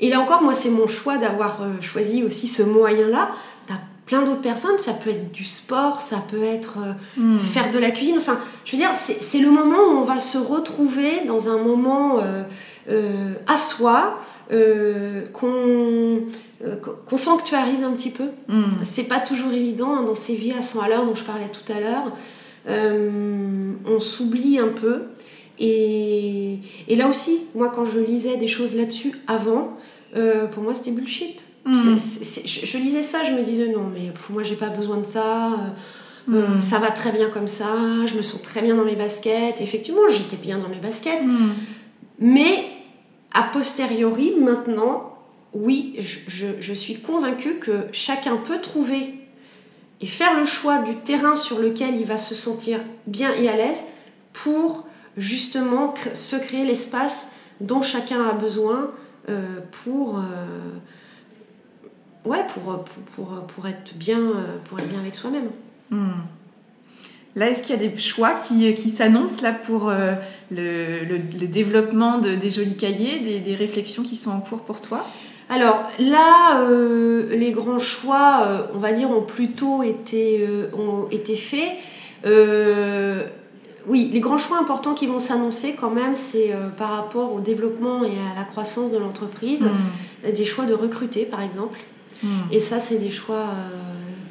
Et 0.00 0.08
là 0.08 0.20
encore, 0.20 0.42
moi, 0.42 0.54
c'est 0.54 0.70
mon 0.70 0.86
choix 0.86 1.18
d'avoir 1.18 1.62
euh, 1.62 1.80
choisi 1.82 2.22
aussi 2.22 2.46
ce 2.46 2.62
moyen-là. 2.62 3.30
Tu 3.66 3.72
as 3.72 3.80
plein 4.06 4.22
d'autres 4.22 4.40
personnes. 4.40 4.78
Ça 4.78 4.94
peut 4.94 5.10
être 5.10 5.30
du 5.32 5.44
sport, 5.44 6.00
ça 6.00 6.22
peut 6.30 6.42
être 6.42 6.78
Hmm. 7.16 7.38
faire 7.38 7.70
de 7.70 7.78
la 7.78 7.90
cuisine. 7.90 8.16
Enfin, 8.18 8.38
je 8.64 8.72
veux 8.72 8.78
dire, 8.78 8.90
c'est 8.94 9.38
le 9.40 9.50
moment 9.50 9.76
où 9.76 9.98
on 9.98 10.04
va 10.04 10.18
se 10.18 10.38
retrouver 10.38 11.24
dans 11.26 11.48
un 11.48 11.58
moment 11.58 12.18
à 13.46 13.56
soi, 13.58 14.18
qu'on 15.32 16.22
euh, 16.62 16.76
qu'on 16.76 17.16
sanctuarise 17.16 17.82
un 17.84 17.92
petit 17.92 18.10
peu. 18.10 18.26
Hmm. 18.48 18.64
C'est 18.82 19.04
pas 19.04 19.18
toujours 19.18 19.52
évident 19.52 19.94
hein, 19.94 20.02
dans 20.02 20.14
ces 20.14 20.34
vies 20.34 20.52
à 20.52 20.60
100 20.60 20.80
à 20.82 20.88
l'heure 20.88 21.06
dont 21.06 21.14
je 21.14 21.24
parlais 21.24 21.48
tout 21.48 21.72
à 21.72 21.80
l'heure. 21.80 22.12
Euh, 22.68 23.72
on 23.86 23.98
s'oublie 23.98 24.58
un 24.58 24.68
peu. 24.68 25.04
Et, 25.58 26.58
et 26.86 26.96
là 26.96 27.08
aussi, 27.08 27.40
moi, 27.54 27.72
quand 27.74 27.86
je 27.86 27.98
lisais 27.98 28.36
des 28.36 28.48
choses 28.48 28.74
là-dessus 28.74 29.14
avant, 29.26 29.78
euh, 30.16 30.46
pour 30.48 30.62
moi, 30.62 30.74
c'était 30.74 30.90
bullshit. 30.90 31.42
Hmm. 31.64 31.96
Je, 32.44 32.66
je 32.66 32.78
lisais 32.78 33.02
ça, 33.02 33.24
je 33.24 33.32
me 33.32 33.42
disais 33.42 33.68
non, 33.68 33.86
mais 33.92 34.10
pff, 34.10 34.28
moi, 34.28 34.42
j'ai 34.42 34.56
pas 34.56 34.68
besoin 34.68 34.98
de 34.98 35.06
ça. 35.06 35.52
Hmm. 36.26 36.60
ça 36.60 36.78
va 36.78 36.90
très 36.90 37.12
bien 37.12 37.30
comme 37.30 37.48
ça. 37.48 37.74
Je 38.04 38.14
me 38.14 38.22
sens 38.22 38.42
très 38.42 38.60
bien 38.60 38.74
dans 38.74 38.84
mes 38.84 38.96
baskets. 38.96 39.62
Effectivement, 39.62 40.08
j'étais 40.10 40.36
bien 40.36 40.58
dans 40.58 40.68
mes 40.68 40.76
baskets. 40.76 41.24
Mais 42.18 42.66
a 43.32 43.44
posteriori, 43.44 44.34
maintenant, 44.38 45.09
oui, 45.52 45.96
je, 46.28 46.72
suis 46.72 47.00
convaincue 47.00 47.54
que 47.56 47.86
chacun 47.92 48.36
peut 48.36 48.60
trouver 48.60 49.14
et 50.00 50.06
faire 50.06 50.38
le 50.38 50.44
choix 50.44 50.78
du 50.82 50.94
terrain 50.96 51.36
sur 51.36 51.58
lequel 51.58 51.96
il 51.96 52.06
va 52.06 52.18
se 52.18 52.34
sentir 52.34 52.78
bien 53.06 53.32
et 53.34 53.48
à 53.48 53.56
l'aise 53.56 53.84
pour 54.32 54.86
justement 55.16 55.94
se 56.14 56.36
créer 56.36 56.64
l'espace 56.64 57.34
dont 57.60 57.82
chacun 57.82 58.24
a 58.24 58.32
besoin 58.32 58.90
pour, 59.72 60.22
être 63.68 63.94
bien, 63.96 64.20
avec 64.98 65.14
soi-même. 65.14 65.50
Hmm. 65.90 66.10
Là, 67.36 67.50
est-ce 67.50 67.62
qu'il 67.62 67.76
y 67.80 67.86
a 67.86 67.88
des 67.88 67.96
choix 67.98 68.34
qui, 68.34 68.90
s'annoncent 68.90 69.42
là 69.42 69.52
pour 69.52 69.88
euh, 69.88 70.14
le, 70.50 71.46
développement 71.46 72.18
de- 72.18 72.34
des 72.36 72.50
jolis 72.50 72.76
cahiers, 72.76 73.40
des 73.40 73.54
réflexions 73.54 74.02
qui 74.02 74.16
sont 74.16 74.30
en 74.30 74.40
cours 74.40 74.60
pour 74.60 74.80
toi? 74.80 75.06
Alors 75.50 75.90
là, 75.98 76.60
euh, 76.62 77.34
les 77.36 77.50
grands 77.50 77.80
choix, 77.80 78.44
euh, 78.46 78.62
on 78.74 78.78
va 78.78 78.92
dire, 78.92 79.10
ont 79.10 79.22
plutôt 79.22 79.82
été, 79.82 80.46
euh, 80.48 80.70
ont 80.76 81.08
été 81.10 81.36
faits. 81.36 81.72
Oui, 83.86 84.10
les 84.12 84.20
grands 84.20 84.38
choix 84.38 84.58
importants 84.58 84.94
qui 84.94 85.06
vont 85.06 85.18
s'annoncer 85.18 85.74
quand 85.78 85.90
même, 85.90 86.14
c'est 86.14 86.52
par 86.76 86.90
rapport 86.90 87.32
au 87.32 87.40
développement 87.40 88.04
et 88.04 88.08
à 88.30 88.38
la 88.38 88.44
croissance 88.44 88.92
de 88.92 88.98
l'entreprise, 88.98 89.62
Hmm. 89.62 90.30
des 90.32 90.44
choix 90.44 90.66
de 90.66 90.74
recruter 90.74 91.24
par 91.24 91.40
exemple. 91.42 91.78
Hmm. 92.22 92.28
Et 92.52 92.60
ça, 92.60 92.78
c'est 92.78 92.98
des 92.98 93.10
choix 93.10 93.46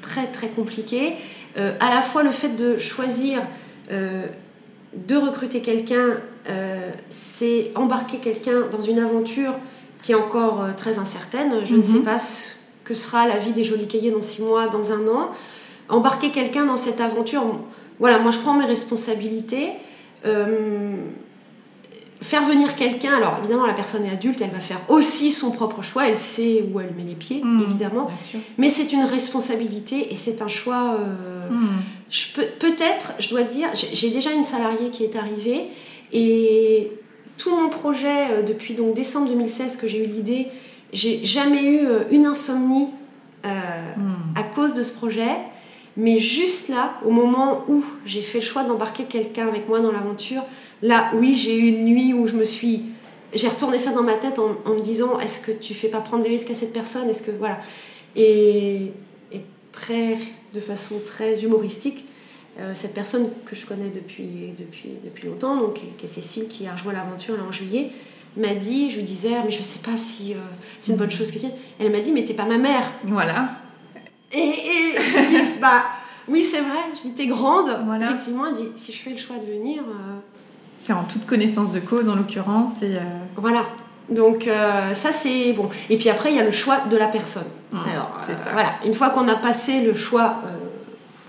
très 0.03 0.27
très 0.27 0.47
compliqués. 0.49 1.15
À 1.57 1.89
la 1.93 2.01
fois 2.03 2.21
le 2.21 2.29
fait 2.29 2.55
de 2.55 2.77
choisir 2.77 3.41
de 4.95 5.15
recruter 5.15 5.61
quelqu'un, 5.61 6.17
euh, 6.49 6.89
c'est 7.09 7.71
embarquer 7.75 8.17
quelqu'un 8.17 8.67
dans 8.71 8.81
une 8.81 8.99
aventure 8.99 9.53
qui 10.03 10.11
est 10.13 10.15
encore 10.15 10.61
euh, 10.61 10.71
très 10.77 10.97
incertaine. 10.99 11.53
Je 11.65 11.73
ne 11.73 11.77
Mhm. 11.79 11.83
sais 11.83 11.99
pas 11.99 12.19
ce 12.19 12.51
que 12.85 12.93
sera 12.93 13.27
la 13.27 13.37
vie 13.37 13.51
des 13.51 13.63
jolis 13.63 13.87
cahiers 13.87 14.11
dans 14.11 14.21
six 14.21 14.41
mois, 14.41 14.67
dans 14.67 14.91
un 14.91 15.07
an. 15.07 15.29
Embarquer 15.89 16.31
quelqu'un 16.31 16.65
dans 16.65 16.77
cette 16.77 17.01
aventure, 17.01 17.43
voilà, 17.99 18.19
moi 18.19 18.31
je 18.31 18.39
prends 18.39 18.53
mes 18.53 18.65
responsabilités. 18.65 19.71
Euh, 20.25 20.95
faire 22.21 22.43
venir 22.43 22.75
quelqu'un, 22.75 23.15
alors 23.15 23.37
évidemment 23.39 23.65
la 23.65 23.73
personne 23.73 24.03
est 24.05 24.11
adulte, 24.11 24.41
elle 24.41 24.49
va 24.51 24.59
faire 24.59 24.81
aussi 24.89 25.31
son 25.31 25.51
propre 25.51 25.81
choix, 25.81 26.07
elle 26.07 26.17
sait 26.17 26.65
où 26.69 26.79
elle 26.81 26.93
met 26.97 27.03
les 27.07 27.15
pieds, 27.15 27.41
Hmm. 27.43 27.61
évidemment. 27.61 28.09
Mais 28.57 28.69
c'est 28.69 28.91
une 28.91 29.03
responsabilité 29.05 30.11
et 30.11 30.15
c'est 30.15 30.41
un 30.41 30.49
choix. 30.49 30.95
euh, 30.99 31.47
je 32.09 32.25
peux, 32.35 32.43
peut-être, 32.59 33.13
je 33.19 33.29
dois 33.29 33.43
dire, 33.43 33.69
j'ai 33.73 34.09
déjà 34.09 34.31
une 34.33 34.43
salariée 34.43 34.89
qui 34.91 35.03
est 35.05 35.15
arrivée 35.15 35.67
et 36.11 36.91
tout 37.39 37.55
mon 37.55 37.69
projet 37.69 38.27
euh, 38.31 38.43
depuis 38.43 38.75
donc 38.75 38.93
décembre 38.93 39.29
2016 39.29 39.77
que 39.77 39.87
j'ai 39.87 40.03
eu 40.03 40.07
l'idée, 40.07 40.47
j'ai 40.93 41.25
jamais 41.25 41.63
eu 41.63 41.79
euh, 41.87 42.03
une 42.11 42.27
insomnie 42.27 42.89
euh, 43.45 43.49
Hmm. 43.97 44.37
à 44.37 44.43
cause 44.43 44.73
de 44.73 44.83
ce 44.83 44.93
projet. 44.93 45.31
Mais 45.97 46.19
juste 46.19 46.69
là, 46.69 46.99
au 47.05 47.09
moment 47.09 47.63
où 47.67 47.83
j'ai 48.05 48.21
fait 48.21 48.39
le 48.39 48.43
choix 48.43 48.63
d'embarquer 48.63 49.05
quelqu'un 49.05 49.47
avec 49.47 49.67
moi 49.67 49.79
dans 49.79 49.91
l'aventure, 49.91 50.43
là, 50.81 51.09
oui, 51.13 51.35
j'ai 51.35 51.57
eu 51.57 51.67
une 51.69 51.85
nuit 51.85 52.13
où 52.13 52.27
je 52.27 52.33
me 52.33 52.43
suis. 52.45 52.85
J'ai 53.33 53.47
retourné 53.47 53.77
ça 53.77 53.91
dans 53.91 54.03
ma 54.03 54.13
tête 54.13 54.39
en, 54.39 54.55
en 54.65 54.73
me 54.75 54.81
disant 54.81 55.19
est-ce 55.19 55.39
que 55.41 55.51
tu 55.51 55.73
fais 55.73 55.87
pas 55.87 55.99
prendre 56.01 56.23
des 56.23 56.29
risques 56.29 56.51
à 56.51 56.53
cette 56.53 56.73
personne? 56.73 57.09
Est-ce 57.09 57.23
que. 57.23 57.31
Voilà. 57.31 57.59
Et, 58.15 58.91
et 59.31 59.41
très, 59.71 60.17
de 60.53 60.59
façon 60.59 60.95
très 61.05 61.43
humoristique, 61.43 62.05
cette 62.73 62.93
personne 62.93 63.29
que 63.45 63.55
je 63.55 63.65
connais 63.65 63.89
depuis, 63.89 64.53
depuis, 64.57 64.89
depuis 65.03 65.27
longtemps, 65.27 65.55
donc, 65.57 65.81
qui 65.97 66.05
est 66.05 66.07
Cécile, 66.07 66.47
qui 66.47 66.67
a 66.67 66.73
rejoint 66.73 66.93
l'aventure 66.93 67.35
là 67.37 67.43
en 67.47 67.51
juillet, 67.51 67.91
m'a 68.37 68.53
dit 68.53 68.89
je 68.89 68.97
lui 68.97 69.03
disais, 69.03 69.31
mais 69.43 69.51
je 69.51 69.61
sais 69.61 69.79
pas 69.79 69.97
si 69.97 70.33
euh, 70.33 70.37
c'est 70.81 70.91
une 70.91 70.97
bonne 70.97 71.11
chose 71.11 71.31
que 71.31 71.39
tu 71.39 71.45
Elle 71.79 71.91
m'a 71.91 71.99
dit, 71.99 72.11
mais 72.11 72.23
t'es 72.23 72.33
pas 72.33 72.45
ma 72.45 72.57
mère. 72.57 72.83
Voilà. 73.05 73.49
Et, 74.31 74.37
et 74.39 74.95
je 74.95 75.27
dis, 75.29 75.43
bah 75.61 75.83
oui, 76.27 76.43
c'est 76.43 76.61
vrai, 76.61 76.79
je 76.95 77.01
dis, 77.01 77.13
t'es 77.13 77.27
grande. 77.27 77.69
Voilà. 77.85 78.07
Effectivement, 78.07 78.47
elle 78.47 78.53
dit, 78.53 78.67
si 78.75 78.93
je 78.93 78.99
fais 78.99 79.11
le 79.11 79.17
choix 79.17 79.37
de 79.37 79.51
venir, 79.51 79.81
euh, 79.81 80.19
C'est 80.77 80.93
en 80.93 81.03
toute 81.03 81.25
connaissance 81.25 81.71
de 81.71 81.79
cause 81.79 82.07
en 82.07 82.15
l'occurrence. 82.15 82.81
Et, 82.83 82.95
euh, 82.95 82.99
voilà. 83.35 83.65
Donc 84.09 84.47
euh, 84.47 84.93
ça 84.93 85.11
c'est 85.11 85.53
bon. 85.53 85.69
Et 85.89 85.97
puis 85.97 86.09
après 86.09 86.31
il 86.31 86.35
y 86.35 86.39
a 86.39 86.43
le 86.43 86.51
choix 86.51 86.79
de 86.89 86.97
la 86.97 87.07
personne. 87.07 87.45
hmm, 87.71 87.77
Alors 87.93 88.17
c'est 88.21 88.31
euh, 88.31 88.35
ça. 88.35 88.51
voilà, 88.53 88.71
une 88.85 88.93
fois 88.93 89.11
qu'on 89.11 89.27
a 89.27 89.35
passé 89.35 89.81
le 89.81 89.93
choix 89.93 90.41
euh, 90.45 90.49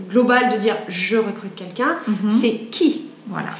global 0.09 0.53
de 0.53 0.59
dire 0.59 0.77
je 0.89 1.17
recrute 1.17 1.55
quelqu'un, 1.55 1.97
Mhm. 2.07 2.31
c'est 2.31 2.53
qui? 2.71 3.03
Voilà. 3.29 3.51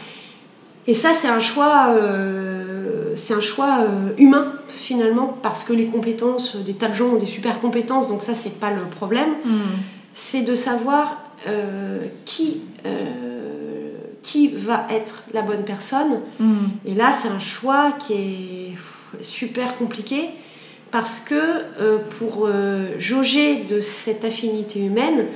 Et 0.87 0.95
ça 0.95 1.13
c'est 1.13 1.29
un 1.29 1.41
choix, 1.41 1.89
euh, 1.91 3.15
c'est 3.17 3.35
un 3.35 3.41
choix 3.41 3.81
euh, 3.81 4.11
humain 4.19 4.53
finalement 4.69 5.37
parce 5.43 5.63
que 5.65 5.73
les 5.73 5.87
compétences, 5.87 6.57
des 6.57 6.75
tas 6.75 6.89
de 6.89 6.95
gens 6.95 7.09
ont 7.11 7.17
des 7.19 7.27
super 7.27 7.61
compétences, 7.61 8.09
donc 8.09 8.23
ça 8.23 8.35
c'est 8.35 8.59
pas 8.59 8.71
le 8.71 8.83
problème. 8.83 9.31
Hmm. 9.45 9.59
c'est 10.15 10.43
de 10.43 10.55
savoir 10.57 11.23
euh, 11.47 12.01
qui, 12.25 12.63
qui 14.23 14.49
va 14.49 14.87
être 14.91 15.23
la 15.33 15.43
bonne 15.43 15.63
personne. 15.65 16.21
Hmm. 16.39 16.67
Et 16.85 16.95
là, 16.95 17.13
c'est 17.13 17.29
un 17.29 17.39
choix 17.41 17.93
qui 17.99 18.13
est 18.15 19.23
super 19.23 19.77
compliqué 19.77 20.31
parce 20.91 21.21
que 21.21 21.35
euh, 21.35 21.99
pour 22.19 22.47
euh, 22.47 22.89
jauger 22.99 23.65
de 23.65 23.81
cette 23.81 24.25
affinité 24.25 24.81
humaine, 24.81 25.27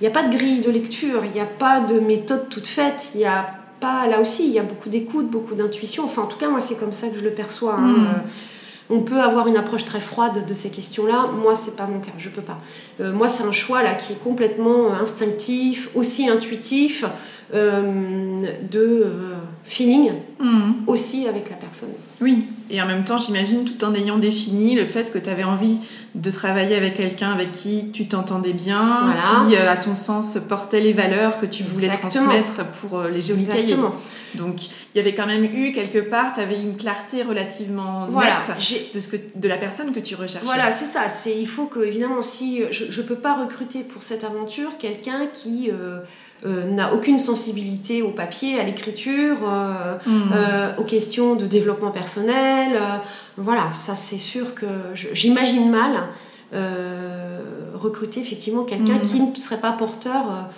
il 0.00 0.04
n'y 0.04 0.06
a 0.06 0.10
pas 0.10 0.22
de 0.22 0.36
grille 0.36 0.60
de 0.60 0.70
lecture, 0.70 1.24
il 1.24 1.32
n'y 1.32 1.40
a 1.40 1.46
pas 1.46 1.80
de 1.80 1.98
méthode 2.00 2.48
toute 2.48 2.66
faite, 2.66 3.12
il 3.14 3.18
n'y 3.18 3.24
a 3.24 3.54
pas, 3.80 4.06
là 4.06 4.20
aussi, 4.20 4.46
il 4.46 4.52
y 4.52 4.58
a 4.58 4.62
beaucoup 4.62 4.88
d'écoute, 4.88 5.28
beaucoup 5.28 5.54
d'intuition. 5.54 6.04
Enfin, 6.04 6.22
en 6.22 6.26
tout 6.26 6.38
cas, 6.38 6.48
moi, 6.48 6.60
c'est 6.60 6.76
comme 6.76 6.92
ça 6.92 7.08
que 7.08 7.18
je 7.18 7.24
le 7.24 7.30
perçois. 7.30 7.74
hein. 7.74 7.88
Mm. 7.88 8.06
Euh, 8.06 8.18
on 8.90 9.00
peut 9.00 9.20
avoir 9.20 9.46
une 9.46 9.56
approche 9.56 9.84
très 9.84 10.00
froide 10.00 10.44
de 10.46 10.54
ces 10.54 10.68
questions-là. 10.70 11.26
Moi, 11.40 11.54
c'est 11.54 11.76
pas 11.76 11.86
mon 11.86 12.00
cas, 12.00 12.12
je 12.18 12.28
peux 12.28 12.42
pas. 12.42 12.58
Moi, 12.98 13.28
c'est 13.30 13.44
un 13.44 13.52
choix 13.52 13.82
là 13.82 13.94
qui 13.94 14.12
est 14.12 14.22
complètement 14.22 14.92
instinctif, 14.92 15.88
aussi 15.94 16.28
intuitif, 16.28 17.04
de 17.54 19.06
feeling, 19.64 20.10
Hmm. 20.40 20.72
aussi 20.88 21.26
avec 21.28 21.48
la 21.50 21.56
personne. 21.56 21.90
Oui, 22.20 22.44
et 22.68 22.82
en 22.82 22.86
même 22.86 23.04
temps, 23.04 23.16
j'imagine, 23.18 23.64
tout 23.64 23.84
en 23.84 23.94
ayant 23.94 24.18
défini 24.18 24.74
le 24.74 24.84
fait 24.84 25.12
que 25.12 25.18
tu 25.18 25.30
avais 25.30 25.44
envie 25.44 25.78
de 26.16 26.30
travailler 26.32 26.74
avec 26.74 26.94
quelqu'un 26.94 27.30
avec 27.32 27.52
qui 27.52 27.90
tu 27.92 28.06
t'entendais 28.08 28.52
bien, 28.52 29.02
Voilà. 29.04 29.20
qui, 29.48 29.56
euh, 29.56 29.70
à 29.70 29.76
ton 29.76 29.94
sens, 29.94 30.36
portait 30.48 30.80
les 30.80 30.92
valeurs 30.92 31.38
que 31.40 31.46
tu 31.46 31.62
voulais 31.62 31.86
Exactement. 31.86 32.24
transmettre 32.26 32.64
pour 32.80 32.98
euh, 32.98 33.08
les 33.08 33.22
jolis 33.22 33.46
cahiers. 33.46 33.76
Donc, 34.34 34.66
il 34.66 34.98
y 34.98 35.00
avait 35.00 35.14
quand 35.14 35.26
même 35.26 35.44
eu, 35.44 35.72
quelque 35.72 35.98
part, 36.00 36.32
tu 36.34 36.40
avais 36.40 36.60
une 36.60 36.76
clarté 36.76 37.22
relativement 37.22 38.06
Voilà, 38.10 38.40
nette 38.48 38.56
j'ai- 38.58 38.90
de, 38.94 38.98
ce 39.00 39.08
que, 39.08 39.16
de 39.36 39.48
la 39.48 39.56
personne 39.58 39.92
que 39.94 40.00
tu 40.00 40.14
recherchais. 40.16 40.44
Voilà, 40.44 40.70
c'est 40.70 40.86
ça. 40.86 41.08
C'est 41.08 41.38
il 41.38 41.46
faut 41.46 41.66
que 41.66 41.80
évidemment 41.80 42.16
aussi, 42.18 42.62
je 42.70 43.00
ne 43.00 43.06
peux 43.06 43.14
pas 43.16 43.34
recruter 43.34 43.80
pour 43.84 44.02
cette 44.02 44.24
aventure 44.24 44.76
quelqu'un 44.78 45.26
qui 45.32 45.70
euh, 45.70 45.98
euh, 46.44 46.66
n'a 46.66 46.92
aucune 46.92 47.18
sensibilité 47.18 48.02
au 48.02 48.08
papier, 48.10 48.58
à 48.58 48.64
l'écriture, 48.64 49.36
euh, 49.48 49.96
Hmm. 50.06 50.32
euh, 50.34 50.76
aux 50.78 50.84
questions 50.84 51.34
de 51.36 51.46
développement 51.46 51.90
personnel. 51.92 52.72
euh, 52.74 52.80
voilà, 53.36 53.72
ça 53.72 53.94
c'est 53.96 54.16
sûr 54.18 54.54
que 54.54 54.66
j'imagine 55.14 55.70
mal 55.70 55.92
euh, 56.54 57.38
recruter 57.74 58.20
effectivement 58.20 58.64
quelqu'un 58.64 58.94
Mhm. 58.94 59.08
qui 59.08 59.20
ne 59.20 59.34
serait 59.34 59.60
pas 59.60 59.72
porteur 59.72 60.48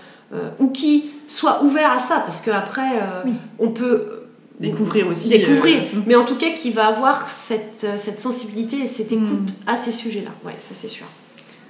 ou 0.58 0.70
qui 0.70 1.10
soit 1.28 1.62
ouvert 1.62 1.92
à 1.92 1.98
ça, 2.00 2.16
parce 2.26 2.40
qu'après 2.40 2.90
Oui. 3.24 3.32
on 3.60 3.68
peut 3.68 4.22
Découvrir 4.58 5.06
aussi. 5.08 5.28
découvrir, 5.28 5.76
euh, 5.78 5.98
mais 6.06 6.16
en 6.16 6.24
tout 6.24 6.34
cas 6.36 6.50
qui 6.50 6.70
va 6.72 6.86
avoir 6.88 7.28
cette, 7.28 7.86
cette 7.96 8.18
sensibilité 8.18 8.78
et 8.78 8.86
cette 8.88 9.12
écoute 9.12 9.50
à 9.66 9.76
ces 9.76 9.92
sujets-là. 9.92 10.30
Ouais, 10.44 10.54
ça 10.58 10.74
c'est 10.74 10.88
sûr. 10.88 11.06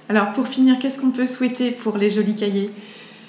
Alors, 0.09 0.33
pour 0.33 0.47
finir, 0.47 0.77
qu'est-ce 0.79 0.99
qu'on 0.99 1.11
peut 1.11 1.25
souhaiter 1.27 1.71
pour 1.71 1.97
les 1.97 2.09
jolis 2.11 2.35
cahiers? 2.35 2.71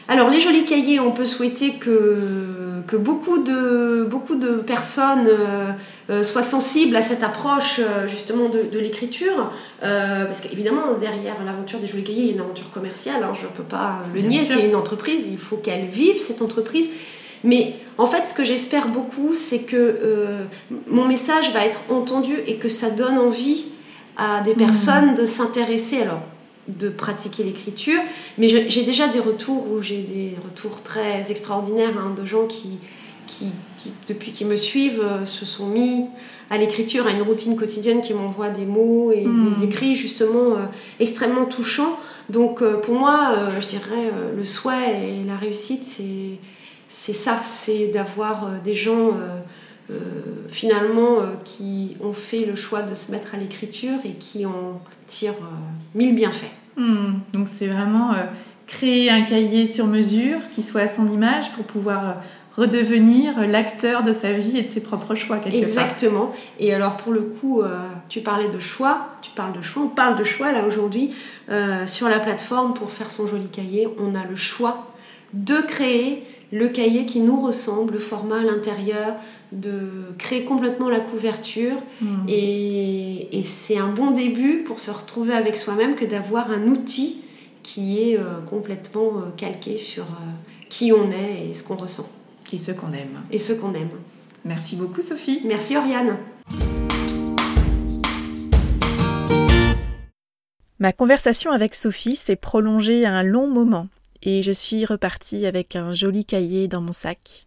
Alors 0.09 0.31
les 0.31 0.39
jolis 0.39 0.65
cahiers, 0.65 1.01
on 1.01 1.11
peut 1.11 1.27
souhaiter 1.27 1.75
que, 1.75 2.83
que 2.87 2.97
beaucoup, 2.97 3.39
de, 3.43 4.07
beaucoup 4.09 4.37
de 4.37 4.55
personnes 4.57 5.27
euh, 5.27 5.73
euh, 6.11 6.23
soient 6.23 6.43
sensibles 6.43 6.95
à 6.95 7.03
cette 7.03 7.25
approche 7.25 7.81
euh, 7.81 8.07
justement 8.07 8.49
de, 8.49 8.79
l'écriture. 8.79 9.51
parce 9.81 10.41
qu'évidemment, 10.41 10.95
derrière 11.01 11.35
l'aventure 11.45 11.81
des 11.81 11.89
jolis 11.89 12.05
cahiers, 12.05 12.23
il 12.23 12.27
y 12.27 12.31
a 12.31 12.35
une 12.35 12.41
aventure 12.41 12.71
commerciale. 12.71 13.25
Hein, 13.25 13.33
je 13.35 13.47
ne 13.47 13.53
peux 13.53 13.65
pas 13.65 14.01
le 14.15 14.21
nier, 14.21 14.41
c'est 14.45 14.67
une 14.67 14.77
entreprise, 14.77 15.25
il 15.29 15.39
faut 15.39 15.57
qu'elle 15.57 15.87
vive 15.87 16.21
cette 16.21 16.43
entreprise. 16.43 16.91
Mais 17.43 17.75
en 17.99 18.07
fait, 18.07 18.25
ce 18.25 18.35
que 18.35 18.45
j'espère 18.45 18.89
beaucoup, 18.89 19.35
c'est 19.35 19.61
que 19.61 19.99
mon 20.87 21.05
message 21.05 21.53
va 21.53 21.65
être 21.65 21.81
entendu 21.91 22.35
et 22.47 22.57
que 22.57 22.69
ça 22.69 22.91
donne 22.91 23.19
envie 23.19 23.67
à 24.17 24.41
des 24.43 24.55
mmh. 24.55 24.57
personnes 24.57 25.15
de 25.15 25.27
s'intéresser. 25.27 26.03
Alors, 26.03 26.23
de 26.69 26.89
pratiquer 26.89 27.45
l'écriture. 27.45 28.01
Mais 28.39 28.49
j'ai 28.49 28.85
déjà 28.85 29.09
des 29.09 29.21
retours 29.21 29.71
où 29.71 29.83
j'ai 29.83 30.03
des 30.03 30.35
retours 30.45 30.83
très 30.83 31.31
extraordinaires 31.31 31.97
hein, 31.99 32.15
de 32.17 32.27
gens 32.27 32.47
qui, 32.47 32.79
qui, 33.27 33.53
depuis 34.09 34.33
qu'ils 34.33 34.47
me 34.47 34.57
suivent, 34.57 35.01
euh, 35.01 35.27
se 35.27 35.45
sont 35.47 35.67
mis 35.67 36.07
à 36.51 36.59
l'écriture, 36.59 37.07
à 37.07 37.11
une 37.11 37.23
routine 37.23 37.57
quotidienne 37.57 38.01
qui 38.01 38.15
m'envoie 38.15 38.51
des 38.51 38.67
mots 38.67 39.11
et 39.13 39.25
hmm. 39.25 39.51
des 39.53 39.65
écrits 39.65 39.97
justement 39.97 40.53
euh, 40.53 40.67
extrêmement 41.01 41.45
touchants. 41.45 41.99
Donc 42.31 42.63
euh, 42.63 42.77
pour 42.79 42.95
moi, 42.95 43.35
je 43.61 43.67
dirais, 43.67 44.11
le 44.37 44.45
souhait 44.45 45.11
et 45.11 45.25
la 45.27 45.37
réussite, 45.37 45.85
c'est 46.89 47.13
ça, 47.13 47.41
c'est 47.43 47.89
d'avoir 47.89 48.61
des 48.65 48.75
gens 48.75 49.11
finalement 50.49 51.19
qui 51.45 51.97
ont 52.03 52.13
fait 52.13 52.45
le 52.45 52.57
choix 52.57 52.83
de 52.83 52.95
se 52.95 53.13
mettre 53.13 53.35
à 53.35 53.39
l'écriture 53.39 53.99
et 54.05 54.13
qui 54.13 54.45
en 54.45 54.81
tirent 55.07 55.35
mille 55.95 56.15
bienfaits. 56.15 56.51
Hmm. 56.77 57.21
donc 57.33 57.49
c'est 57.49 57.69
vraiment 57.69 58.13
euh, 58.13 58.25
créer 58.67 59.11
un 59.11 59.23
cahier 59.23 59.67
sur 59.67 59.87
mesure 59.87 60.39
qui 60.53 60.63
soit 60.63 60.83
à 60.83 60.89
son 60.89 61.11
image 61.11 61.51
pour 61.53 61.65
pouvoir 61.65 62.05
euh, 62.05 62.13
redevenir 62.55 63.47
l'acteur 63.49 64.03
de 64.03 64.13
sa 64.13 64.35
vie 64.35 64.59
et 64.59 64.63
de 64.63 64.69
ses 64.69 64.83
propres 64.83 65.15
choix 65.15 65.39
quelque 65.39 65.57
Exactement. 65.57 66.33
Et 66.59 66.75
alors 66.75 66.99
pour 66.99 67.15
le 67.15 67.23
coup, 67.23 67.63
euh, 67.63 67.79
tu 68.11 68.21
parlais 68.21 68.49
de 68.49 68.59
choix, 68.59 69.09
tu 69.23 69.31
parles 69.31 69.55
de 69.57 69.63
choix, 69.63 69.85
on 69.85 69.89
parle 69.89 70.19
de 70.19 70.25
choix 70.25 70.53
là 70.53 70.67
aujourd'hui 70.67 71.13
sur 71.87 72.09
la 72.09 72.19
plateforme 72.19 72.75
pour 72.75 72.91
faire 72.91 73.11
son 73.11 73.27
joli 73.27 73.47
cahier, 73.47 73.89
on 73.99 74.15
a 74.15 74.25
le 74.25 74.37
choix 74.37 74.87
de 75.33 75.57
créer 75.57 76.25
le 76.53 76.69
cahier 76.69 77.07
qui 77.07 77.21
nous 77.21 77.41
ressemble, 77.41 77.95
le 77.95 77.99
format 77.99 78.41
à 78.41 78.43
l'intérieur, 78.43 79.15
de 79.53 80.15
créer 80.19 80.45
complètement 80.45 80.89
la 80.89 81.01
couverture. 81.01 81.77
Hmm. 82.01 82.29
Et, 82.29 83.41
c'est 83.43 83.79
un 83.79 83.89
bon 83.89 84.11
début 84.11 84.65
pour 84.65 84.81
se 84.81 84.91
retrouver 84.91 85.33
avec 85.33 85.57
soi-même 85.57 85.95
que 85.95 86.05
d'avoir 86.05 86.51
un 86.51 86.67
outil 86.67 87.23
qui 87.63 88.01
est 88.01 88.19
euh, 88.19 88.41
complètement 88.49 89.19
euh, 89.19 89.31
calqué 89.37 89.79
sur 89.79 90.05
euh, 90.05 90.31
qui 90.69 90.93
on 90.93 91.11
est 91.11 91.49
et 91.49 91.55
ce 91.55 91.65
qu'on 91.65 91.77
ressent. 91.77 92.09
Et 92.53 92.59
ce 92.59 92.73
qu'on 92.73 92.93
aime. 92.93 93.23
Et 93.31 93.39
ce 93.39 93.53
qu'on 93.53 93.75
aime. 93.75 93.91
Merci 94.45 94.77
beaucoup 94.77 95.01
Sophie. 95.01 95.43
Merci 95.45 95.77
Oriane. 95.77 96.17
Ma 100.79 100.93
conversation 100.93 101.51
avec 101.51 101.75
Sophie 101.75 102.17
s'est 102.17 102.37
prolongée 102.37 103.07
un 103.07 103.23
long 103.23 103.49
moment 103.49 103.89
et 104.23 104.43
je 104.43 104.53
suis 104.53 104.85
repartie 104.85 105.47
avec 105.47 105.77
un 105.77 105.93
joli 105.93 106.25
cahier 106.25 106.69
dans 106.69 106.81
mon 106.81 106.93
sac 106.93 107.46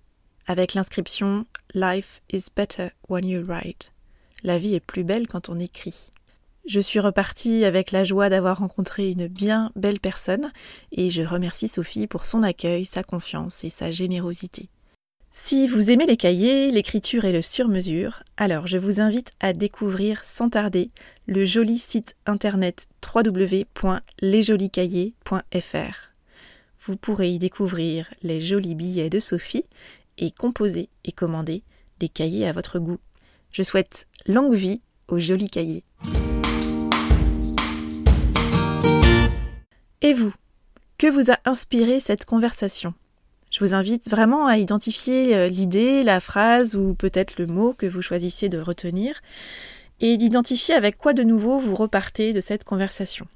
avec 0.50 0.74
l'inscription 0.74 1.46
Life 1.76 2.22
is 2.34 2.48
better 2.54 2.90
when 3.08 3.26
you 3.26 3.46
write. 3.46 3.94
La 4.44 4.58
vie 4.58 4.74
est 4.74 4.80
plus 4.80 5.04
belle 5.04 5.28
quand 5.28 5.48
on 5.48 5.60
écrit. 5.60 6.10
Je 6.66 6.80
suis 6.80 7.00
repartie 7.00 7.66
avec 7.66 7.92
la 7.92 8.04
joie 8.04 8.30
d'avoir 8.30 8.58
rencontré 8.58 9.12
une 9.12 9.28
bien 9.28 9.72
belle 9.76 10.00
personne 10.00 10.52
et 10.92 11.12
je 11.12 11.22
remercie 11.22 11.68
Sophie 11.68 12.08
pour 12.08 12.26
son 12.26 12.42
accueil, 12.42 12.84
sa 12.84 13.04
confiance 13.04 13.64
et 13.64 13.70
sa 13.70 13.92
générosité. 13.92 14.70
Si 15.32 15.68
vous 15.68 15.92
aimez 15.92 16.08
les 16.08 16.18
cahiers, 16.18 16.72
l'écriture 16.72 17.26
et 17.26 17.32
le 17.32 17.44
sur-mesure, 17.44 18.24
alors 18.36 18.66
je 18.66 18.80
vous 18.80 19.02
invite 19.02 19.34
à 19.40 19.54
découvrir 19.54 20.24
sans 20.24 20.50
tarder 20.50 20.90
le 21.28 21.46
joli 21.46 21.78
site 21.78 22.16
internet 22.26 22.88
www.lesjolicahiers.fr. 23.14 26.10
Vous 26.82 26.96
pourrez 26.96 27.30
y 27.30 27.40
découvrir 27.40 28.10
les 28.24 28.42
jolis 28.42 28.74
billets 28.74 29.10
de 29.10 29.20
Sophie 29.20 29.66
et 30.20 30.32
composer 30.32 30.90
et 31.06 31.12
commander 31.12 31.64
des 32.00 32.10
cahiers 32.10 32.48
à 32.48 32.54
votre 32.54 32.78
goût. 32.78 33.00
Je 33.52 33.64
souhaite 33.64 34.08
longue 34.28 34.54
vie 34.54 34.82
aux 35.08 35.20
jolis 35.20 35.50
cahiers. 35.50 35.84
Et 40.02 40.14
vous 40.14 40.34
Que 40.98 41.08
vous 41.08 41.32
a 41.32 41.38
inspiré 41.46 42.00
cette 42.00 42.26
conversation? 42.26 42.94
Je 43.52 43.64
vous 43.64 43.74
invite 43.74 44.10
vraiment 44.10 44.46
à 44.46 44.58
identifier 44.58 45.36
euh, 45.36 45.48
l'idée, 45.48 46.04
la 46.04 46.20
phrase 46.20 46.76
ou 46.76 46.94
peut-être 46.94 47.40
le 47.40 47.48
mot 47.48 47.74
que 47.74 47.88
vous 47.88 48.04
choisissez 48.04 48.48
de 48.48 48.60
retenir 48.60 49.20
et 50.02 50.18
d'identifier 50.18 50.76
avec 50.76 50.98
quoi 50.98 51.14
de 51.14 51.24
nouveau 51.24 51.60
vous 51.60 51.76
repartez 51.76 52.32
de 52.32 52.42
cette 52.42 52.64
conversation. 52.64 53.28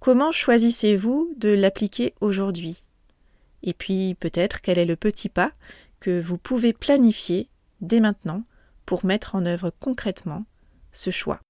Comment 0.00 0.32
choisissez-vous 0.32 1.32
de 1.36 1.50
l'appliquer 1.50 2.14
aujourd'hui? 2.20 2.84
Et 3.62 3.72
puis 3.72 4.16
peut-être 4.18 4.60
quel 4.60 4.78
est 4.78 4.84
le 4.84 4.96
petit 4.96 5.28
pas 5.28 5.52
que 6.00 6.20
vous 6.20 6.38
pouvez 6.38 6.72
planifier 6.72 7.48
dès 7.80 8.00
maintenant 8.00 8.44
pour 8.86 9.04
mettre 9.04 9.34
en 9.34 9.44
œuvre 9.46 9.72
concrètement 9.80 10.44
ce 10.92 11.10
choix. 11.10 11.40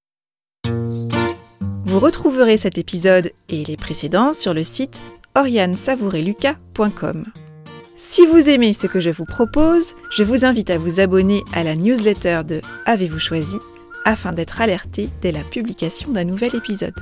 Vous 1.85 2.01
retrouverez 2.01 2.57
cet 2.57 2.77
épisode 2.79 3.33
et 3.49 3.65
les 3.65 3.77
précédents 3.77 4.35
sur 4.35 4.53
le 4.55 4.65
site 4.65 5.03
oriansavoureluca.com. 5.35 7.25
Si 7.97 8.27
vous 8.27 8.49
aimez 8.51 8.73
ce 8.75 8.87
que 8.87 9.01
je 9.01 9.11
vous 9.11 9.25
propose, 9.25 9.95
je 10.11 10.23
vous 10.23 10.45
invite 10.45 10.71
à 10.71 10.79
vous 10.79 11.01
abonner 11.01 11.43
à 11.53 11.65
la 11.65 11.75
newsletter 11.75 12.43
de 12.47 12.61
Avez-vous 12.87 13.19
choisi 13.19 13.59
afin 14.05 14.33
d'être 14.33 14.61
alerté 14.61 15.09
dès 15.21 15.33
la 15.33 15.43
publication 15.43 16.13
d'un 16.13 16.25
nouvel 16.25 16.55
épisode. 16.55 16.95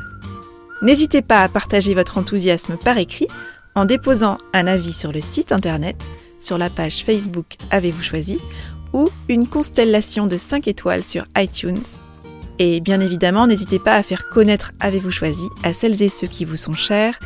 N'hésitez 0.83 1.23
pas 1.23 1.43
à 1.43 1.49
partager 1.49 1.95
votre 1.95 2.19
enthousiasme 2.19 2.77
par 2.77 2.99
écrit 2.99 3.29
en 3.75 3.85
déposant 3.85 4.39
un 4.53 4.67
avis 4.67 4.93
sur 4.93 5.13
le 5.13 5.21
site 5.21 5.53
internet 5.53 5.97
sur 6.47 6.59
la 6.59 6.71
page 6.71 7.05
Facebook 7.05 7.57
Avez-vous 7.71 8.03
choisi 8.03 8.39
ou 8.93 9.09
une 9.29 9.49
constellation 9.49 10.27
de 10.27 10.37
5 10.37 10.69
étoiles 10.69 11.03
sur 11.03 11.27
iTunes. 11.37 11.83
Et 12.59 12.81
bien 12.81 13.01
évidemment, 13.01 13.47
n'hésitez 13.47 13.81
pas 13.81 13.97
à 13.97 14.03
faire 14.03 14.29
connaître 14.31 14.73
Avez-vous 14.79 15.11
choisi 15.11 15.49
à 15.65 15.73
celles 15.73 16.03
et 16.03 16.09
ceux 16.09 16.29
qui 16.29 16.45
vous 16.45 16.57
sont 16.57 16.73
chers 16.73 17.19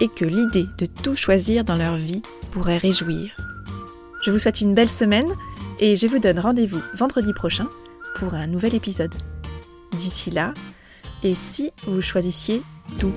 et 0.00 0.08
que 0.08 0.24
l'idée 0.24 0.66
de 0.78 0.86
tout 0.86 1.16
choisir 1.16 1.64
dans 1.64 1.76
leur 1.76 1.96
vie 1.96 2.22
pourrait 2.52 2.78
réjouir. 2.78 3.36
Je 4.24 4.30
vous 4.30 4.38
souhaite 4.38 4.60
une 4.60 4.74
belle 4.74 4.88
semaine 4.88 5.28
et 5.80 5.96
je 5.96 6.06
vous 6.06 6.20
donne 6.20 6.38
rendez-vous 6.38 6.80
vendredi 6.94 7.32
prochain 7.32 7.68
pour 8.16 8.34
un 8.34 8.46
nouvel 8.46 8.74
épisode. 8.74 9.14
D'ici 9.92 10.30
là, 10.30 10.54
et 11.24 11.34
si 11.34 11.72
vous 11.86 12.00
choisissiez 12.00 12.62
tout? 13.00 13.12